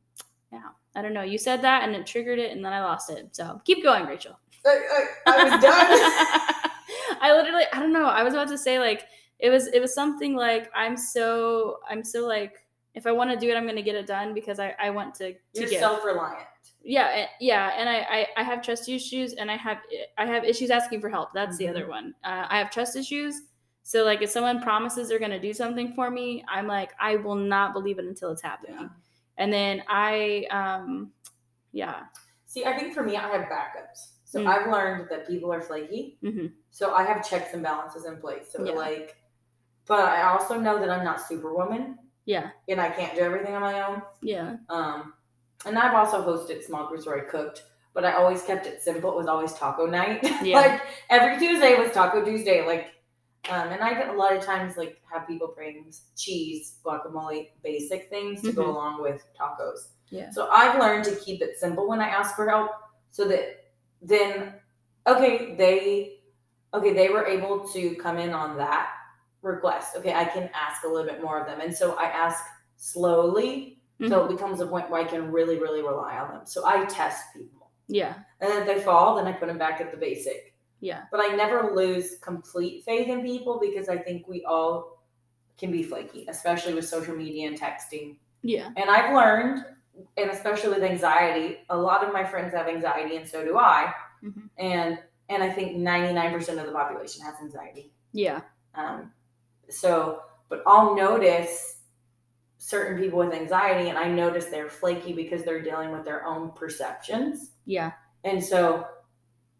yeah, 0.52 0.68
I 0.94 1.00
don't 1.00 1.14
know. 1.14 1.22
You 1.22 1.38
said 1.38 1.62
that 1.62 1.84
and 1.84 1.96
it 1.96 2.06
triggered 2.06 2.38
it 2.38 2.52
and 2.52 2.62
then 2.62 2.74
I 2.74 2.82
lost 2.82 3.08
it. 3.08 3.34
So 3.34 3.60
keep 3.64 3.82
going, 3.82 4.04
Rachel. 4.04 4.38
I, 4.66 5.06
I, 5.26 5.32
I 5.32 5.44
was 5.44 5.62
done. 5.62 6.70
I 7.22 7.32
literally, 7.32 7.64
I 7.72 7.80
don't 7.80 7.92
know. 7.92 8.06
I 8.06 8.22
was 8.22 8.34
about 8.34 8.48
to 8.48 8.58
say 8.58 8.78
like 8.78 9.04
it 9.38 9.48
was, 9.48 9.68
it 9.68 9.80
was 9.80 9.94
something 9.94 10.34
like 10.34 10.70
I'm 10.74 10.96
so, 10.96 11.78
I'm 11.88 12.04
so 12.04 12.26
like 12.26 12.66
if 12.94 13.06
I 13.06 13.12
want 13.12 13.30
to 13.30 13.36
do 13.36 13.50
it, 13.50 13.56
I'm 13.56 13.64
going 13.64 13.76
to 13.76 13.82
get 13.82 13.94
it 13.94 14.06
done 14.06 14.34
because 14.34 14.58
I, 14.58 14.74
I 14.80 14.90
want 14.90 15.14
to, 15.16 15.32
to 15.32 15.38
You're 15.54 15.68
self-reliant. 15.68 16.44
yeah, 16.82 17.26
yeah, 17.40 17.72
and 17.76 17.88
I, 17.88 17.98
I, 18.10 18.26
I 18.38 18.42
have 18.42 18.62
trust 18.62 18.88
issues, 18.88 19.34
and 19.34 19.50
I 19.50 19.56
have, 19.56 19.78
I 20.18 20.26
have 20.26 20.44
issues 20.44 20.70
asking 20.70 21.00
for 21.00 21.08
help. 21.08 21.32
That's 21.32 21.56
the 21.56 21.66
Mhm. 21.66 21.70
other 21.70 21.88
one. 21.88 22.14
Uh, 22.24 22.46
I 22.48 22.58
have 22.58 22.70
trust 22.70 22.96
issues. 22.96 23.42
So 23.82 24.04
like 24.04 24.22
if 24.22 24.30
someone 24.30 24.62
promises 24.62 25.08
they're 25.08 25.18
going 25.18 25.30
to 25.30 25.40
do 25.40 25.52
something 25.52 25.92
for 25.94 26.10
me, 26.10 26.44
I'm 26.48 26.66
like 26.66 26.92
I 27.00 27.16
will 27.16 27.34
not 27.34 27.72
believe 27.72 27.98
it 27.98 28.04
until 28.04 28.30
it's 28.30 28.42
happening. 28.42 28.76
Yeah. 28.78 28.88
And 29.38 29.52
then 29.52 29.82
I, 29.88 30.46
um, 30.50 31.12
yeah, 31.72 32.02
See, 32.46 32.64
I 32.66 32.76
think 32.76 32.94
for 32.94 33.02
me, 33.04 33.16
I 33.16 33.28
have 33.28 33.42
backups. 33.48 34.14
So 34.24 34.40
Mm. 34.40 34.46
I've 34.48 34.70
learned 34.70 35.08
that 35.08 35.26
people 35.26 35.52
are 35.52 35.60
flaky. 35.60 36.18
hmm 36.20 36.46
So 36.70 36.94
I 36.94 37.04
have 37.04 37.26
checks 37.28 37.54
and 37.54 37.62
balances 37.62 38.04
in 38.04 38.16
place. 38.18 38.50
So 38.52 38.64
Yeah. 38.64 38.72
like, 38.72 39.16
but 39.86 40.00
I 40.00 40.22
also 40.22 40.58
know 40.60 40.78
that 40.78 40.90
I'm 40.90 41.04
not 41.04 41.20
superwoman 41.20 41.98
yeah, 42.26 42.50
and 42.68 42.80
I 42.80 42.90
can't 42.90 43.14
do 43.14 43.20
everything 43.22 43.54
on 43.54 43.60
my 43.62 43.80
own. 43.86 44.02
yeah, 44.22 44.56
Um, 44.68 45.14
and 45.66 45.78
I've 45.78 45.94
also 45.94 46.22
hosted 46.24 46.62
small 46.62 46.86
groups 46.88 47.06
where 47.06 47.16
I 47.18 47.30
cooked, 47.30 47.64
but 47.94 48.04
I 48.04 48.12
always 48.14 48.42
kept 48.42 48.66
it 48.66 48.82
simple. 48.82 49.10
It 49.10 49.16
was 49.16 49.26
always 49.26 49.52
taco 49.54 49.86
night. 49.86 50.20
Yeah. 50.42 50.56
like 50.60 50.80
every 51.10 51.38
Tuesday 51.38 51.78
was 51.78 51.90
Taco 51.92 52.24
Tuesday. 52.24 52.64
Like, 52.66 52.94
um, 53.50 53.68
and 53.68 53.82
I 53.82 53.94
get 53.94 54.08
a 54.08 54.12
lot 54.12 54.34
of 54.36 54.42
times 54.44 54.76
like 54.76 55.00
have 55.12 55.26
people 55.26 55.52
bring 55.54 55.92
cheese, 56.16 56.76
guacamole, 56.84 57.48
basic 57.62 58.08
things 58.10 58.42
to 58.42 58.52
go 58.52 58.64
Mhm. 58.64 58.68
along 58.68 59.02
with 59.02 59.22
tacos. 59.38 59.88
Yeah. 60.10 60.30
So 60.30 60.48
I've 60.50 60.78
learned 60.78 61.04
to 61.06 61.16
keep 61.16 61.40
it 61.42 61.58
simple 61.58 61.88
when 61.88 62.00
I 62.00 62.08
ask 62.08 62.34
for 62.36 62.48
help, 62.48 62.70
so 63.10 63.26
that 63.28 63.64
then, 64.02 64.54
okay, 65.06 65.54
they, 65.56 66.20
okay, 66.74 66.92
they 66.92 67.08
were 67.08 67.26
able 67.26 67.68
to 67.70 67.94
come 67.96 68.18
in 68.18 68.30
on 68.32 68.56
that 68.58 68.88
request. 69.42 69.96
Okay, 69.96 70.14
I 70.14 70.24
can 70.24 70.50
ask 70.54 70.84
a 70.84 70.88
little 70.88 71.06
bit 71.10 71.22
more 71.22 71.38
of 71.40 71.46
them, 71.46 71.60
and 71.60 71.74
so 71.74 71.94
I 71.94 72.04
ask 72.04 72.44
slowly 72.76 73.76
Mm-hmm. 74.00 74.10
so 74.12 74.24
it 74.24 74.30
becomes 74.30 74.60
a 74.60 74.66
point 74.66 74.88
where 74.90 75.02
I 75.02 75.04
can 75.04 75.30
really, 75.30 75.58
really 75.58 75.82
rely 75.82 76.16
on 76.18 76.30
them. 76.32 76.46
So 76.46 76.64
I 76.66 76.86
test 76.86 77.34
people. 77.34 77.70
yeah, 77.86 78.14
And 78.40 78.50
then 78.50 78.62
if 78.62 78.66
they 78.66 78.80
fall, 78.82 79.16
then 79.16 79.26
I 79.26 79.32
put 79.32 79.46
them 79.48 79.58
back 79.58 79.78
at 79.82 79.90
the 79.90 79.96
basic. 79.98 80.54
yeah, 80.80 81.02
But 81.10 81.20
I 81.20 81.36
never 81.36 81.74
lose 81.74 82.16
complete 82.22 82.82
faith 82.86 83.08
in 83.08 83.20
people 83.20 83.60
because 83.60 83.90
I 83.90 83.98
think 83.98 84.26
we 84.26 84.42
all 84.46 85.02
can 85.58 85.70
be 85.70 85.82
flaky, 85.82 86.24
especially 86.30 86.72
with 86.72 86.88
social 86.88 87.14
media 87.14 87.46
and 87.46 87.60
texting. 87.60 88.16
yeah, 88.40 88.70
And 88.74 88.88
I've 88.88 89.14
learned, 89.14 89.66
and 90.16 90.30
especially 90.30 90.70
with 90.70 90.82
anxiety, 90.82 91.58
a 91.68 91.76
lot 91.76 92.02
of 92.02 92.10
my 92.10 92.24
friends 92.24 92.54
have 92.54 92.68
anxiety 92.68 93.16
and 93.16 93.28
so 93.28 93.44
do 93.44 93.58
I. 93.58 93.92
Mhm. 94.22 94.48
And 94.56 94.98
and 95.28 95.42
I 95.42 95.50
think 95.52 95.76
99% 95.76 96.58
of 96.58 96.64
the 96.66 96.72
population 96.72 97.22
has 97.26 97.34
anxiety. 97.42 97.92
yeah, 98.12 98.40
Um, 98.74 99.12
so, 99.72 100.22
but 100.48 100.62
I'll 100.66 100.94
notice 100.94 101.78
certain 102.58 102.98
people 103.02 103.18
with 103.18 103.32
anxiety, 103.32 103.88
and 103.88 103.98
I 103.98 104.08
notice 104.08 104.46
they're 104.46 104.68
flaky 104.68 105.12
because 105.12 105.44
they're 105.44 105.62
dealing 105.62 105.92
with 105.92 106.04
their 106.04 106.26
own 106.26 106.52
perceptions. 106.52 107.52
yeah, 107.64 107.92
And 108.24 108.42
so, 108.44 108.86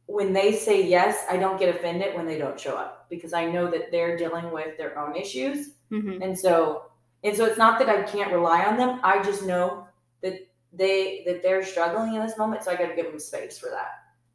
when 0.07 0.33
they 0.33 0.53
say 0.53 0.87
yes, 0.87 1.25
I 1.31 1.37
don't 1.37 1.59
get 1.59 1.75
offended 1.75 2.17
when 2.17 2.27
they 2.27 2.37
don't 2.39 2.59
show 2.59 2.77
up 2.77 3.07
because 3.09 3.33
I 3.33 3.47
know 3.47 3.71
that 3.71 3.93
they're 3.93 4.17
dealing 4.17 4.51
with 4.51 4.77
their 4.77 4.99
own 4.99 5.15
issues. 5.17 5.75
hmm 5.89 6.21
And 6.21 6.37
so, 6.39 6.87
and 7.23 7.37
so 7.37 7.45
it's 7.45 7.59
not 7.59 7.79
that 7.79 7.89
I 7.89 8.03
can't 8.03 8.33
rely 8.33 8.65
on 8.65 8.77
them. 8.77 9.01
I 9.05 9.23
just 9.23 9.45
know 9.45 9.87
that 10.23 10.35
they 10.73 11.23
that 11.27 11.43
they're 11.43 11.65
struggling 11.65 12.15
in 12.15 12.23
this 12.23 12.37
moment, 12.39 12.65
so 12.65 12.73
I 12.73 12.77
got 12.77 12.89
to 12.89 12.97
give 12.97 13.07
them 13.07 13.19
space 13.21 13.59
for 13.59 13.71
that. 13.71 13.91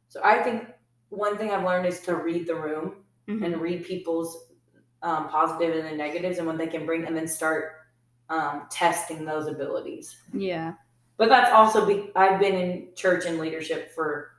So 0.08 0.20
I 0.24 0.42
think 0.42 0.68
one 1.10 1.36
thing 1.36 1.50
I've 1.50 1.64
learned 1.64 1.86
is 1.86 2.00
to 2.02 2.16
read 2.16 2.46
the 2.46 2.54
room 2.54 3.04
Mhm. 3.28 3.44
and 3.44 3.60
read 3.60 3.84
people's 3.84 4.45
um, 5.06 5.28
positive 5.28 5.76
and 5.76 5.86
the 5.86 5.96
negatives 5.96 6.38
and 6.38 6.46
what 6.46 6.58
they 6.58 6.66
can 6.66 6.84
bring, 6.84 7.04
and 7.06 7.16
then 7.16 7.28
start 7.28 7.74
um, 8.28 8.66
testing 8.70 9.24
those 9.24 9.46
abilities. 9.46 10.16
yeah. 10.34 10.74
But 11.18 11.30
that's 11.30 11.50
also 11.50 11.86
be, 11.86 12.10
I've 12.14 12.38
been 12.38 12.54
in 12.54 12.88
church 12.94 13.24
and 13.24 13.38
leadership 13.38 13.94
for 13.94 14.32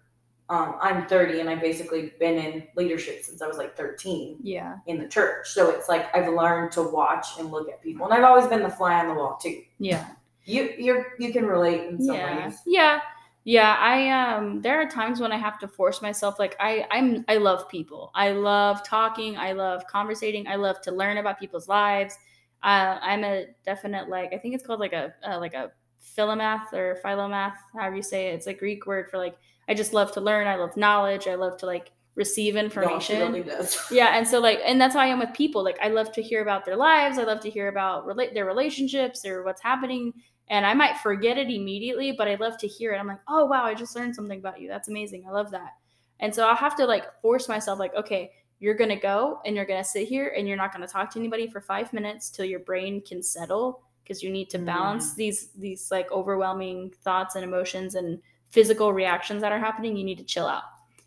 um, 0.49 0.75
I'm 0.79 1.07
30 1.07 1.39
and 1.39 1.49
I've 1.49 1.59
basically 1.59 2.13
been 2.19 2.37
in 2.37 2.67
leadership 2.75 3.23
since 3.23 3.41
I 3.41 3.47
was 3.47 3.57
like 3.57 3.75
13 3.75 4.37
Yeah. 4.43 4.75
in 4.85 4.99
the 4.99 5.07
church. 5.07 5.47
So 5.47 5.71
it's 5.71 5.89
like 5.89 6.15
I've 6.15 6.31
learned 6.31 6.71
to 6.73 6.83
watch 6.83 7.25
and 7.39 7.49
look 7.49 7.67
at 7.67 7.81
people, 7.81 8.05
and 8.05 8.13
I've 8.13 8.23
always 8.23 8.45
been 8.45 8.61
the 8.61 8.69
fly 8.69 8.93
on 8.99 9.07
the 9.07 9.15
wall 9.15 9.39
too. 9.41 9.61
Yeah. 9.79 10.05
You 10.45 10.73
you're 10.77 11.13
you 11.19 11.33
can 11.33 11.45
relate 11.45 11.87
in 11.87 12.01
some 12.01 12.15
yeah. 12.15 12.45
ways. 12.45 12.59
Yeah. 12.65 12.99
Yeah, 13.47 13.77
I 13.79 14.09
um 14.09 14.61
there 14.61 14.81
are 14.81 14.89
times 14.89 15.21
when 15.21 15.31
I 15.31 15.37
have 15.37 15.57
to 15.59 15.69
force 15.69 16.01
myself 16.01 16.37
like 16.37 16.57
I 16.59 16.85
I'm 16.91 17.23
I 17.29 17.37
love 17.37 17.69
people. 17.69 18.11
I 18.13 18.31
love 18.31 18.85
talking, 18.85 19.37
I 19.37 19.53
love 19.53 19.87
conversating, 19.87 20.45
I 20.49 20.55
love 20.55 20.81
to 20.81 20.91
learn 20.91 21.15
about 21.17 21.39
people's 21.39 21.69
lives. 21.69 22.17
Uh, 22.61 22.97
I'm 23.01 23.23
a 23.23 23.45
definite 23.63 24.09
like 24.09 24.33
I 24.33 24.37
think 24.37 24.53
it's 24.53 24.65
called 24.67 24.81
like 24.81 24.91
a 24.91 25.13
uh, 25.25 25.39
like 25.39 25.53
a 25.53 25.71
philomath 26.17 26.73
or 26.73 26.99
philomath, 27.01 27.53
however 27.73 27.95
you 27.95 28.01
say 28.03 28.27
it. 28.27 28.33
It's 28.35 28.47
a 28.47 28.53
Greek 28.53 28.85
word 28.85 29.09
for 29.09 29.17
like 29.17 29.37
I 29.69 29.73
just 29.73 29.93
love 29.93 30.11
to 30.13 30.21
learn, 30.21 30.45
I 30.47 30.55
love 30.55 30.75
knowledge, 30.75 31.27
I 31.27 31.35
love 31.35 31.57
to 31.59 31.67
like 31.67 31.93
receive 32.15 32.55
No, 32.55 32.61
information 32.61 33.19
really 33.19 33.43
does. 33.43 33.79
yeah 33.91 34.17
and 34.17 34.27
so 34.27 34.39
like 34.39 34.59
and 34.65 34.81
that's 34.81 34.95
how 34.95 35.01
i 35.01 35.05
am 35.05 35.19
with 35.19 35.31
people 35.33 35.63
like 35.63 35.77
i 35.83 35.87
love 35.87 36.11
to 36.13 36.19
hear 36.19 36.41
about 36.41 36.65
their 36.65 36.75
lives 36.75 37.19
i 37.19 37.23
love 37.23 37.39
to 37.41 37.49
hear 37.49 37.67
about 37.67 38.07
relate 38.07 38.33
their 38.33 38.45
relationships 38.45 39.23
or 39.23 39.43
what's 39.43 39.61
happening 39.61 40.11
and 40.49 40.65
i 40.65 40.73
might 40.73 40.97
forget 40.97 41.37
it 41.37 41.49
immediately 41.49 42.11
but 42.11 42.27
i 42.27 42.35
love 42.35 42.57
to 42.57 42.67
hear 42.67 42.93
it. 42.93 42.97
I'm 42.97 43.07
like 43.07 43.19
oh 43.27 43.45
wow 43.45 43.63
i 43.63 43.73
just 43.73 43.95
learned 43.95 44.15
something 44.15 44.39
about 44.39 44.61
you. 44.61 44.67
That's 44.67 44.87
amazing. 44.87 45.25
I 45.27 45.31
love 45.31 45.51
that. 45.51 45.75
And 46.19 46.33
so 46.33 46.47
i'll 46.47 46.55
have 46.55 46.75
to 46.77 46.85
like 46.85 47.05
force 47.21 47.47
myself 47.47 47.79
like 47.79 47.95
okay 47.95 48.31
you're 48.59 48.73
gonna 48.73 48.99
go 48.99 49.39
and 49.45 49.55
you're 49.55 49.65
gonna 49.65 49.83
sit 49.83 50.07
here 50.07 50.33
and 50.35 50.47
you're 50.47 50.57
not 50.57 50.73
gonna 50.73 50.87
talk 50.87 51.11
to 51.11 51.19
anybody 51.19 51.47
for 51.47 51.61
five 51.61 51.93
minutes 51.93 52.29
till 52.29 52.45
your 52.45 52.59
brain 52.59 53.01
can 53.01 53.21
settle 53.21 53.81
because 54.07 54.23
you 54.23 54.29
need 54.29 54.49
to 54.49 54.57
mm-hmm. 54.57 54.67
balance 54.67 55.13
these 55.13 55.49
these 55.57 55.91
like 55.91 56.11
overwhelming 56.11 56.93
thoughts 57.03 57.35
and 57.35 57.43
emotions 57.43 57.95
and 57.95 58.19
physical 58.51 58.93
reactions 58.93 59.41
that 59.41 59.51
are 59.51 59.59
happening. 59.59 59.97
You 59.97 60.03
need 60.03 60.17
to 60.19 60.23
chill 60.23 60.47
out. 60.47 60.63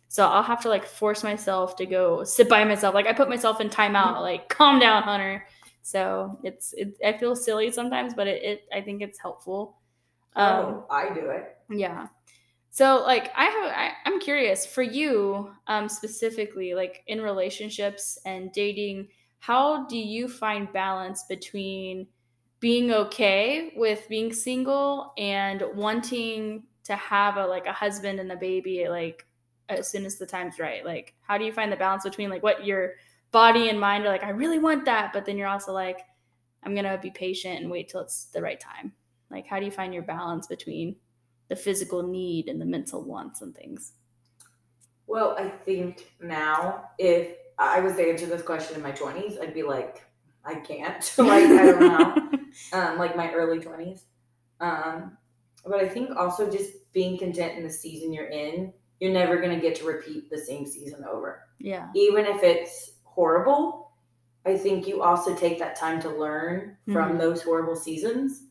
So 0.07 0.27
I'll 0.27 0.43
have 0.43 0.61
to 0.61 0.69
like 0.69 0.85
force 0.85 1.23
myself 1.23 1.75
to 1.77 1.85
go 1.85 2.23
sit 2.23 2.49
by 2.49 2.63
myself. 2.63 2.93
Like 2.93 3.07
I 3.07 3.13
put 3.13 3.29
myself 3.29 3.61
in 3.61 3.69
timeout, 3.69 4.13
mm-hmm. 4.13 4.21
like 4.21 4.49
calm 4.49 4.79
down, 4.79 5.03
Hunter. 5.03 5.45
So 5.81 6.39
it's 6.43 6.73
it, 6.73 6.97
I 7.05 7.13
feel 7.17 7.35
silly 7.35 7.71
sometimes, 7.71 8.13
but 8.13 8.27
it, 8.27 8.43
it 8.43 8.61
I 8.73 8.81
think 8.81 9.01
it's 9.01 9.19
helpful. 9.19 9.77
Um, 10.35 10.81
oh, 10.81 10.87
I 10.89 11.13
do 11.13 11.29
it. 11.29 11.57
yeah. 11.69 12.07
So 12.69 13.03
like 13.05 13.31
I 13.35 13.45
have 13.45 13.71
I, 13.73 13.91
I'm 14.05 14.19
curious 14.19 14.65
for 14.65 14.81
you 14.83 15.53
um 15.67 15.89
specifically 15.89 16.73
like 16.73 17.03
in 17.07 17.21
relationships 17.21 18.17
and 18.25 18.51
dating, 18.51 19.09
how 19.39 19.85
do 19.87 19.97
you 19.97 20.27
find 20.27 20.71
balance 20.71 21.23
between 21.27 22.07
being 22.59 22.91
okay 22.91 23.73
with 23.75 24.07
being 24.09 24.31
single 24.33 25.13
and 25.17 25.63
wanting 25.75 26.63
to 26.83 26.95
have 26.95 27.37
a 27.37 27.45
like 27.45 27.65
a 27.65 27.73
husband 27.73 28.19
and 28.19 28.31
a 28.31 28.35
baby 28.37 28.87
like 28.87 29.25
as 29.69 29.87
soon 29.89 30.05
as 30.05 30.17
the 30.17 30.25
time's 30.25 30.59
right? 30.59 30.85
Like 30.85 31.15
how 31.21 31.37
do 31.37 31.45
you 31.45 31.51
find 31.53 31.71
the 31.71 31.77
balance 31.77 32.03
between 32.03 32.29
like 32.29 32.43
what 32.43 32.65
your 32.65 32.93
body 33.31 33.69
and 33.69 33.79
mind 33.79 34.05
are 34.05 34.09
like 34.09 34.23
I 34.23 34.29
really 34.29 34.59
want 34.59 34.85
that, 34.85 35.13
but 35.13 35.25
then 35.25 35.37
you're 35.37 35.47
also 35.47 35.71
like 35.73 36.01
I'm 36.63 36.73
going 36.73 36.85
to 36.85 36.99
be 37.01 37.09
patient 37.09 37.59
and 37.59 37.71
wait 37.71 37.89
till 37.89 38.01
it's 38.01 38.25
the 38.25 38.41
right 38.41 38.59
time. 38.59 38.93
Like 39.31 39.47
how 39.47 39.59
do 39.59 39.65
you 39.65 39.71
find 39.71 39.93
your 39.93 40.03
balance 40.03 40.47
between 40.47 40.95
the 41.51 41.55
physical 41.57 42.01
need 42.01 42.47
and 42.47 42.61
the 42.61 42.65
mental 42.65 43.03
wants 43.03 43.41
and 43.41 43.53
things. 43.53 43.91
Well, 45.05 45.35
I 45.37 45.49
think 45.49 46.13
now 46.21 46.85
if 46.97 47.35
I 47.59 47.81
was 47.81 47.95
to 47.97 48.09
answer 48.09 48.25
this 48.25 48.41
question 48.41 48.77
in 48.77 48.81
my 48.81 48.91
twenties, 48.91 49.37
I'd 49.37 49.53
be 49.53 49.61
like, 49.61 50.01
I 50.45 50.55
can't. 50.55 51.13
like 51.17 51.43
I 51.43 51.65
don't 51.65 51.79
know. 51.81 52.39
um, 52.73 52.97
like 52.97 53.17
my 53.17 53.33
early 53.33 53.59
twenties. 53.59 54.05
Um, 54.61 55.17
but 55.65 55.81
I 55.81 55.89
think 55.89 56.15
also 56.15 56.49
just 56.49 56.71
being 56.93 57.17
content 57.17 57.57
in 57.57 57.63
the 57.63 57.69
season 57.69 58.13
you're 58.13 58.29
in, 58.29 58.71
you're 59.01 59.11
never 59.11 59.41
gonna 59.41 59.59
get 59.59 59.75
to 59.75 59.83
repeat 59.83 60.29
the 60.29 60.37
same 60.37 60.65
season 60.65 61.03
over. 61.03 61.41
yeah. 61.59 61.89
Even 61.95 62.25
if 62.25 62.43
it's 62.43 62.93
horrible, 63.11 63.91
I 64.45 64.57
think 64.57 64.87
you 64.87 65.03
also 65.03 65.35
take 65.35 65.59
that 65.59 65.75
time 65.75 66.01
to 66.01 66.09
learn 66.09 66.77
from 66.91 67.13
Mhm. 67.13 67.19
those 67.19 67.43
horrible 67.43 67.75
seasons. 67.75 68.47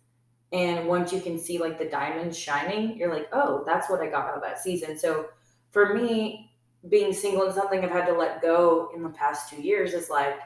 And 0.53 0.89
once 0.89 1.13
you 1.13 1.21
can 1.21 1.39
see 1.39 1.59
like 1.59 1.79
the 1.79 1.85
diamonds 1.89 2.37
shining, 2.39 2.97
you're 2.97 3.13
like, 3.13 3.29
oh, 3.33 3.65
that's 3.67 3.89
what 3.91 4.01
I 4.01 4.09
got 4.09 4.29
out 4.29 4.37
of 4.37 4.43
that 4.43 4.59
season. 4.61 4.99
So 4.99 5.31
for 5.71 5.95
me, 5.95 6.53
being 6.89 7.13
single 7.13 7.45
and 7.45 7.55
something 7.55 7.85
I've 7.85 7.91
had 7.91 8.07
to 8.07 8.13
let 8.13 8.43
go 8.43 8.91
in 8.95 9.03
the 9.03 9.11
past 9.11 9.51
two 9.51 9.61
years 9.63 9.93
is 9.95 10.11
like, 10.11 10.39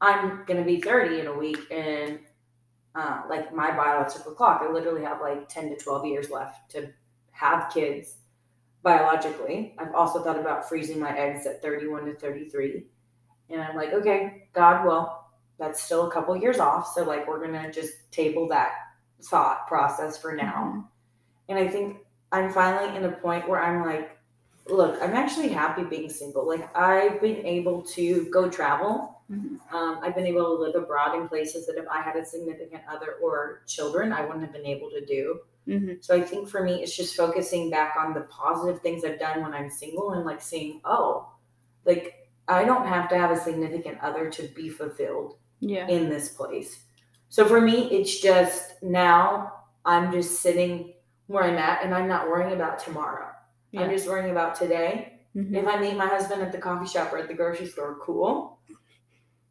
I'm 0.00 0.44
gonna 0.46 0.64
be 0.64 0.80
30 0.80 1.20
in 1.20 1.26
a 1.28 1.32
week, 1.38 1.60
and 1.70 2.20
uh, 2.94 3.22
like 3.28 3.54
my 3.54 3.70
biological 3.76 4.32
clock, 4.32 4.62
I 4.62 4.70
literally 4.70 5.04
have 5.04 5.20
like 5.20 5.48
10 5.48 5.70
to 5.70 5.76
12 5.76 6.06
years 6.06 6.30
left 6.30 6.70
to 6.72 6.92
have 7.30 7.72
kids 7.72 8.16
biologically. 8.82 9.74
I've 9.78 9.94
also 9.94 10.22
thought 10.22 10.38
about 10.38 10.68
freezing 10.68 10.98
my 11.00 11.16
eggs 11.16 11.46
at 11.46 11.62
31 11.62 12.06
to 12.06 12.14
33, 12.14 12.86
and 13.50 13.60
I'm 13.60 13.76
like, 13.76 13.92
okay, 13.92 14.48
God, 14.52 14.86
well, 14.86 15.30
that's 15.58 15.82
still 15.82 16.08
a 16.08 16.10
couple 16.12 16.36
years 16.36 16.58
off, 16.58 16.92
so 16.94 17.04
like 17.04 17.26
we're 17.28 17.44
gonna 17.44 17.72
just 17.72 18.10
table 18.10 18.48
that 18.48 18.72
thought 19.22 19.66
process 19.68 20.18
for 20.18 20.34
now. 20.34 20.88
And 21.48 21.58
I 21.58 21.68
think 21.68 21.98
I'm 22.32 22.52
finally 22.52 22.96
in 22.96 23.04
a 23.04 23.12
point 23.12 23.48
where 23.48 23.62
I'm 23.62 23.84
like, 23.84 24.16
look, 24.68 24.98
I'm 25.02 25.14
actually 25.14 25.48
happy 25.48 25.84
being 25.84 26.08
single. 26.08 26.46
Like 26.46 26.74
I've 26.76 27.20
been 27.20 27.44
able 27.44 27.82
to 27.82 28.28
go 28.30 28.48
travel. 28.48 29.22
Mhm. 29.30 29.58
Um, 29.72 29.98
I've 30.02 30.14
been 30.14 30.26
able 30.26 30.44
to 30.56 30.62
live 30.62 30.74
abroad 30.74 31.16
in 31.16 31.28
places 31.28 31.66
that 31.66 31.76
if 31.76 31.86
I 31.88 32.00
had 32.02 32.16
a 32.16 32.24
significant 32.24 32.82
other 32.88 33.14
or 33.22 33.62
children, 33.66 34.12
I 34.12 34.22
wouldn't 34.22 34.42
have 34.42 34.52
been 34.52 34.66
able 34.66 34.90
to 34.90 35.04
do. 35.04 35.40
hmm 35.66 35.92
So 36.00 36.14
I 36.16 36.20
think 36.22 36.48
for 36.48 36.62
me, 36.62 36.82
it's 36.82 36.96
just 36.96 37.16
focusing 37.16 37.70
back 37.70 37.94
on 37.98 38.14
the 38.14 38.22
positive 38.22 38.82
things 38.82 39.04
I've 39.04 39.18
done 39.18 39.42
when 39.42 39.54
I'm 39.54 39.70
single 39.70 40.12
and 40.12 40.24
like 40.24 40.42
seeing, 40.42 40.80
oh, 40.84 41.28
like 41.84 42.21
I 42.48 42.64
don't 42.64 42.86
have 42.86 43.08
to 43.10 43.18
have 43.18 43.30
a 43.30 43.40
significant 43.40 43.98
other 44.02 44.30
to 44.30 44.42
be 44.48 44.68
fulfilled 44.68 45.36
Yeah. 45.60 45.86
in 45.86 46.08
this 46.08 46.30
place. 46.30 46.84
So 47.28 47.46
for 47.46 47.60
me, 47.60 47.90
it's 47.90 48.20
just 48.20 48.82
now 48.82 49.52
I'm 49.84 50.12
just 50.12 50.40
sitting 50.42 50.94
where 51.26 51.44
I'm 51.44 51.56
at 51.56 51.84
and 51.84 51.94
I'm 51.94 52.08
not 52.08 52.28
worrying 52.28 52.52
about 52.52 52.78
tomorrow. 52.78 53.28
I'm 53.76 53.90
just 53.90 54.06
worrying 54.06 54.30
about 54.30 54.54
today. 54.54 55.20
Mhm. 55.34 55.56
If 55.56 55.66
I 55.66 55.78
meet 55.80 55.96
my 55.96 56.06
husband 56.06 56.42
at 56.42 56.52
the 56.52 56.58
coffee 56.58 56.86
shop 56.86 57.10
or 57.12 57.16
at 57.18 57.28
the 57.28 57.32
grocery 57.34 57.66
store, 57.66 57.96
cool. 58.02 58.58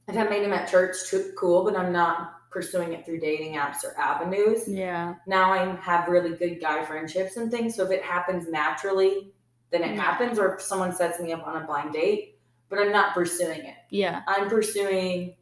If 0.07 0.15
I 0.15 0.27
meet 0.29 0.43
him 0.43 0.53
at 0.53 0.69
church, 0.69 0.95
too, 1.09 1.33
cool, 1.37 1.63
but 1.63 1.75
I'm 1.75 1.91
not 1.91 2.33
pursuing 2.51 2.93
it 2.93 3.03
through 3.05 3.19
dating 3.19 3.55
apps 3.55 3.83
or 3.83 3.97
avenues. 3.97 4.67
Yeah. 4.67 5.15
Now 5.25 5.51
I 5.51 5.75
have 5.77 6.07
really 6.07 6.35
good 6.35 6.59
guy 6.61 6.83
friendships 6.85 7.37
and 7.37 7.49
things. 7.49 7.75
So 7.75 7.85
if 7.85 7.91
it 7.91 8.03
happens 8.03 8.47
naturally, 8.47 9.33
then 9.71 9.83
it 9.83 9.95
Yeah. 9.95 10.01
happens, 10.01 10.37
or 10.37 10.53
if 10.53 10.61
someone 10.61 10.93
sets 10.93 11.19
me 11.19 11.31
up 11.33 11.47
on 11.47 11.63
a 11.63 11.65
blind 11.65 11.93
date, 11.93 12.30
but 12.71 12.79
I'm 12.79 12.91
not 12.91 13.13
pursuing 13.13 13.65
it. 13.65 13.75
Yeah. 13.91 14.21
I'm 14.27 14.49
pursuing 14.49 15.35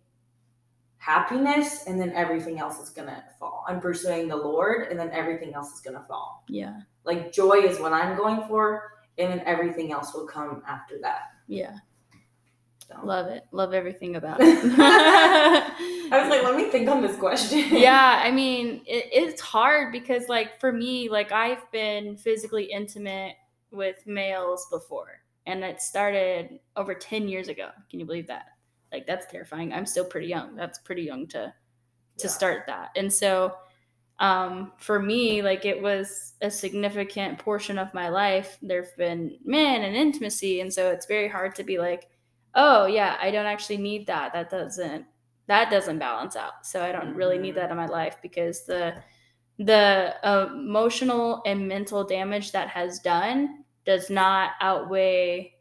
happiness 0.97 1.85
and 1.87 2.01
then 2.01 2.11
everything 2.11 2.59
else 2.59 2.79
is 2.79 2.89
gonna 2.89 3.23
fall. 3.39 3.63
I'm 3.69 3.79
pursuing 3.79 4.27
the 4.27 4.35
Lord 4.35 4.87
and 4.89 4.99
then 4.99 5.11
everything 5.11 5.53
else 5.53 5.71
is 5.73 5.79
gonna 5.79 6.03
fall. 6.07 6.43
Yeah. 6.49 6.81
Like 7.05 7.31
joy 7.31 7.59
is 7.59 7.79
what 7.79 7.93
I'm 7.93 8.17
going 8.17 8.45
for, 8.47 8.91
and 9.19 9.31
then 9.31 9.41
everything 9.45 9.91
else 9.91 10.13
will 10.13 10.25
come 10.25 10.63
after 10.67 10.95
that. 11.01 11.21
Yeah. 11.47 11.75
So 12.87 12.95
Love 13.03 13.27
it. 13.27 13.45
Love 13.51 13.73
everything 13.75 14.15
about 14.15 14.39
it. 14.41 14.57
I 14.79 16.19
was 16.19 16.29
like, 16.29 16.43
let 16.43 16.55
me 16.55 16.65
think 16.71 16.89
on 16.89 17.01
this 17.03 17.15
question. 17.17 17.59
yeah 17.71 18.19
i 18.23 18.31
mean 18.31 18.81
it, 18.87 19.05
it's 19.13 19.39
hard 19.39 19.91
because 19.91 20.27
like 20.27 20.59
for 20.59 20.71
me 20.71 21.07
like 21.09 21.31
i've 21.31 21.71
been 21.71 22.17
physically 22.17 22.63
intimate 22.65 23.35
with 23.71 23.97
males 24.07 24.65
before 24.71 25.18
and 25.49 25.63
it 25.63 25.81
started 25.81 26.59
over 26.75 26.93
10 26.95 27.27
years 27.27 27.47
ago. 27.49 27.69
Can 27.89 27.99
you 27.99 28.05
believe 28.05 28.27
that? 28.27 28.45
Like 28.91 29.05
that's 29.07 29.25
terrifying. 29.27 29.73
I'm 29.73 29.85
still 29.85 30.05
pretty 30.05 30.27
young. 30.27 30.55
That's 30.55 30.79
pretty 30.79 31.03
young 31.03 31.27
to 31.29 31.53
to 32.19 32.27
Yeah. 32.27 32.29
start 32.29 32.63
that. 32.67 32.89
And 32.95 33.11
so 33.13 33.55
um 34.19 34.73
for 34.77 34.99
me 34.99 35.41
like 35.41 35.65
it 35.65 35.81
was 35.81 36.33
a 36.41 36.51
significant 36.51 37.39
portion 37.39 37.77
of 37.79 37.93
my 37.93 38.09
life 38.09 38.57
there've 38.61 38.95
been 38.97 39.37
men 39.45 39.83
and 39.83 39.95
intimacy 39.95 40.59
and 40.61 40.73
so 40.73 40.91
it's 40.91 41.05
very 41.05 41.29
hard 41.29 41.55
to 41.55 41.63
be 41.63 41.77
like 41.79 42.09
oh 42.55 42.85
yeah 42.85 43.17
i 43.21 43.31
don't 43.31 43.45
actually 43.45 43.77
need 43.77 44.07
that. 44.07 44.33
That 44.33 44.49
doesn't 44.49 45.05
that 45.47 45.71
doesn't 45.71 45.99
balance 45.99 46.35
out. 46.35 46.65
So 46.65 46.83
i 46.83 46.91
don't 46.91 47.15
really 47.15 47.37
need 47.39 47.53
Mhm. 47.53 47.55
that 47.55 47.71
in 47.71 47.77
my 47.77 47.85
life 47.87 48.17
because 48.21 48.65
the 48.65 48.95
the 49.59 50.15
emotional 50.23 51.41
and 51.45 51.67
mental 51.67 52.03
damage 52.03 52.51
that 52.53 52.69
has 52.69 52.99
done 52.99 53.58
does 53.85 54.09
not 54.09 54.51
outweigh 54.61 55.53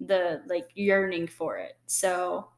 the 0.00 0.42
like 0.46 0.68
yearning 0.74 1.26
for 1.26 1.56
it 1.58 1.76
so 1.86 2.48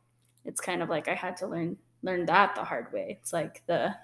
it's 0.45 0.61
kind 0.61 0.83
of 0.83 0.89
like 0.89 1.09
i 1.09 1.15
had 1.15 1.37
to 1.37 1.47
learn 1.47 1.77
learn 2.03 2.27
that 2.27 2.55
the 2.55 2.63
hard 2.65 2.93
way 2.93 3.17
it's 3.21 3.33
like 3.33 3.63
the 3.67 3.95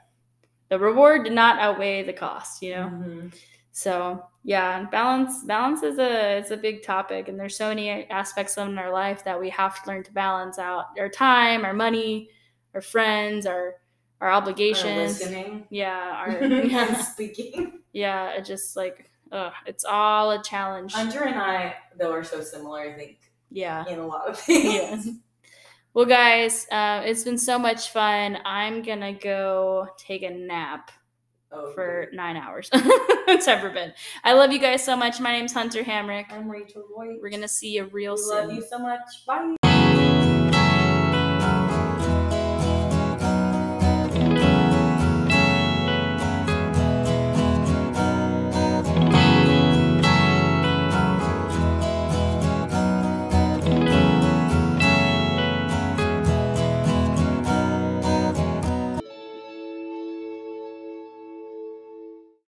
the 0.68 0.78
reward 0.78 1.24
did 1.24 1.32
not 1.32 1.58
outweigh 1.58 2.02
the 2.02 2.12
cost 2.12 2.62
you 2.62 2.74
know 2.74 2.88
Mhm. 2.92 3.34
so 3.72 4.24
yeah, 4.42 4.84
balance 4.84 5.42
balance 5.44 5.82
is 5.82 5.98
a 5.98 6.38
is 6.38 6.52
a 6.52 6.56
big 6.56 6.84
topic, 6.84 7.26
and 7.28 7.38
there's 7.38 7.56
so 7.56 7.68
many 7.70 7.90
aspects 8.10 8.56
of 8.56 8.68
in 8.68 8.78
our 8.78 8.92
life 8.92 9.24
that 9.24 9.40
we 9.40 9.50
have 9.50 9.82
to 9.82 9.88
learn 9.90 10.04
to 10.04 10.12
balance 10.12 10.56
out 10.56 10.86
our 11.00 11.08
time, 11.08 11.64
our 11.64 11.72
money, 11.74 12.30
our 12.74 12.80
friends, 12.80 13.44
our 13.44 13.74
our 14.20 14.30
obligations. 14.30 15.20
listening. 15.20 15.66
Yeah, 15.70 15.98
our 16.16 16.44
yeah, 16.46 16.94
speaking. 17.02 17.80
yeah, 17.92 18.30
it 18.34 18.44
just 18.44 18.76
like 18.76 19.10
ugh, 19.32 19.52
it's 19.66 19.84
all 19.84 20.32
a 20.32 20.42
challenge. 20.42 20.92
Hunter 20.92 21.24
and 21.24 21.38
I, 21.38 21.76
though, 21.98 22.12
are 22.12 22.24
so 22.24 22.40
similar. 22.40 22.80
I 22.80 22.92
think 22.92 23.18
yeah. 23.50 23.86
in 23.88 23.98
a 23.98 24.06
lot 24.06 24.28
of 24.28 24.38
things. 24.38 25.06
Yeah. 25.06 25.12
Well, 25.94 26.04
guys, 26.04 26.66
uh, 26.70 27.02
it's 27.04 27.24
been 27.24 27.38
so 27.38 27.58
much 27.58 27.90
fun. 27.90 28.38
I'm 28.44 28.82
gonna 28.82 29.14
go 29.14 29.88
take 29.96 30.22
a 30.22 30.30
nap 30.30 30.90
Oh, 31.52 31.72
for 31.72 32.08
nine 32.12 32.36
hours. 32.36 32.68
it's 32.74 33.46
ever 33.46 33.70
been. 33.70 33.92
I 34.24 34.32
love 34.32 34.52
you 34.52 34.58
guys 34.58 34.84
so 34.84 34.96
much. 34.96 35.20
My 35.20 35.32
name's 35.32 35.52
Hunter 35.52 35.82
Hamrick. 35.82 36.32
I'm 36.32 36.50
Rachel 36.50 36.84
Voigt. 36.94 37.18
We're 37.22 37.30
gonna 37.30 37.48
see 37.48 37.76
you 37.76 37.84
real 37.84 38.14
we 38.14 38.22
soon. 38.22 38.48
love 38.48 38.52
you 38.52 38.64
so 38.68 38.78
much. 38.78 39.24
Bye. 39.26 39.56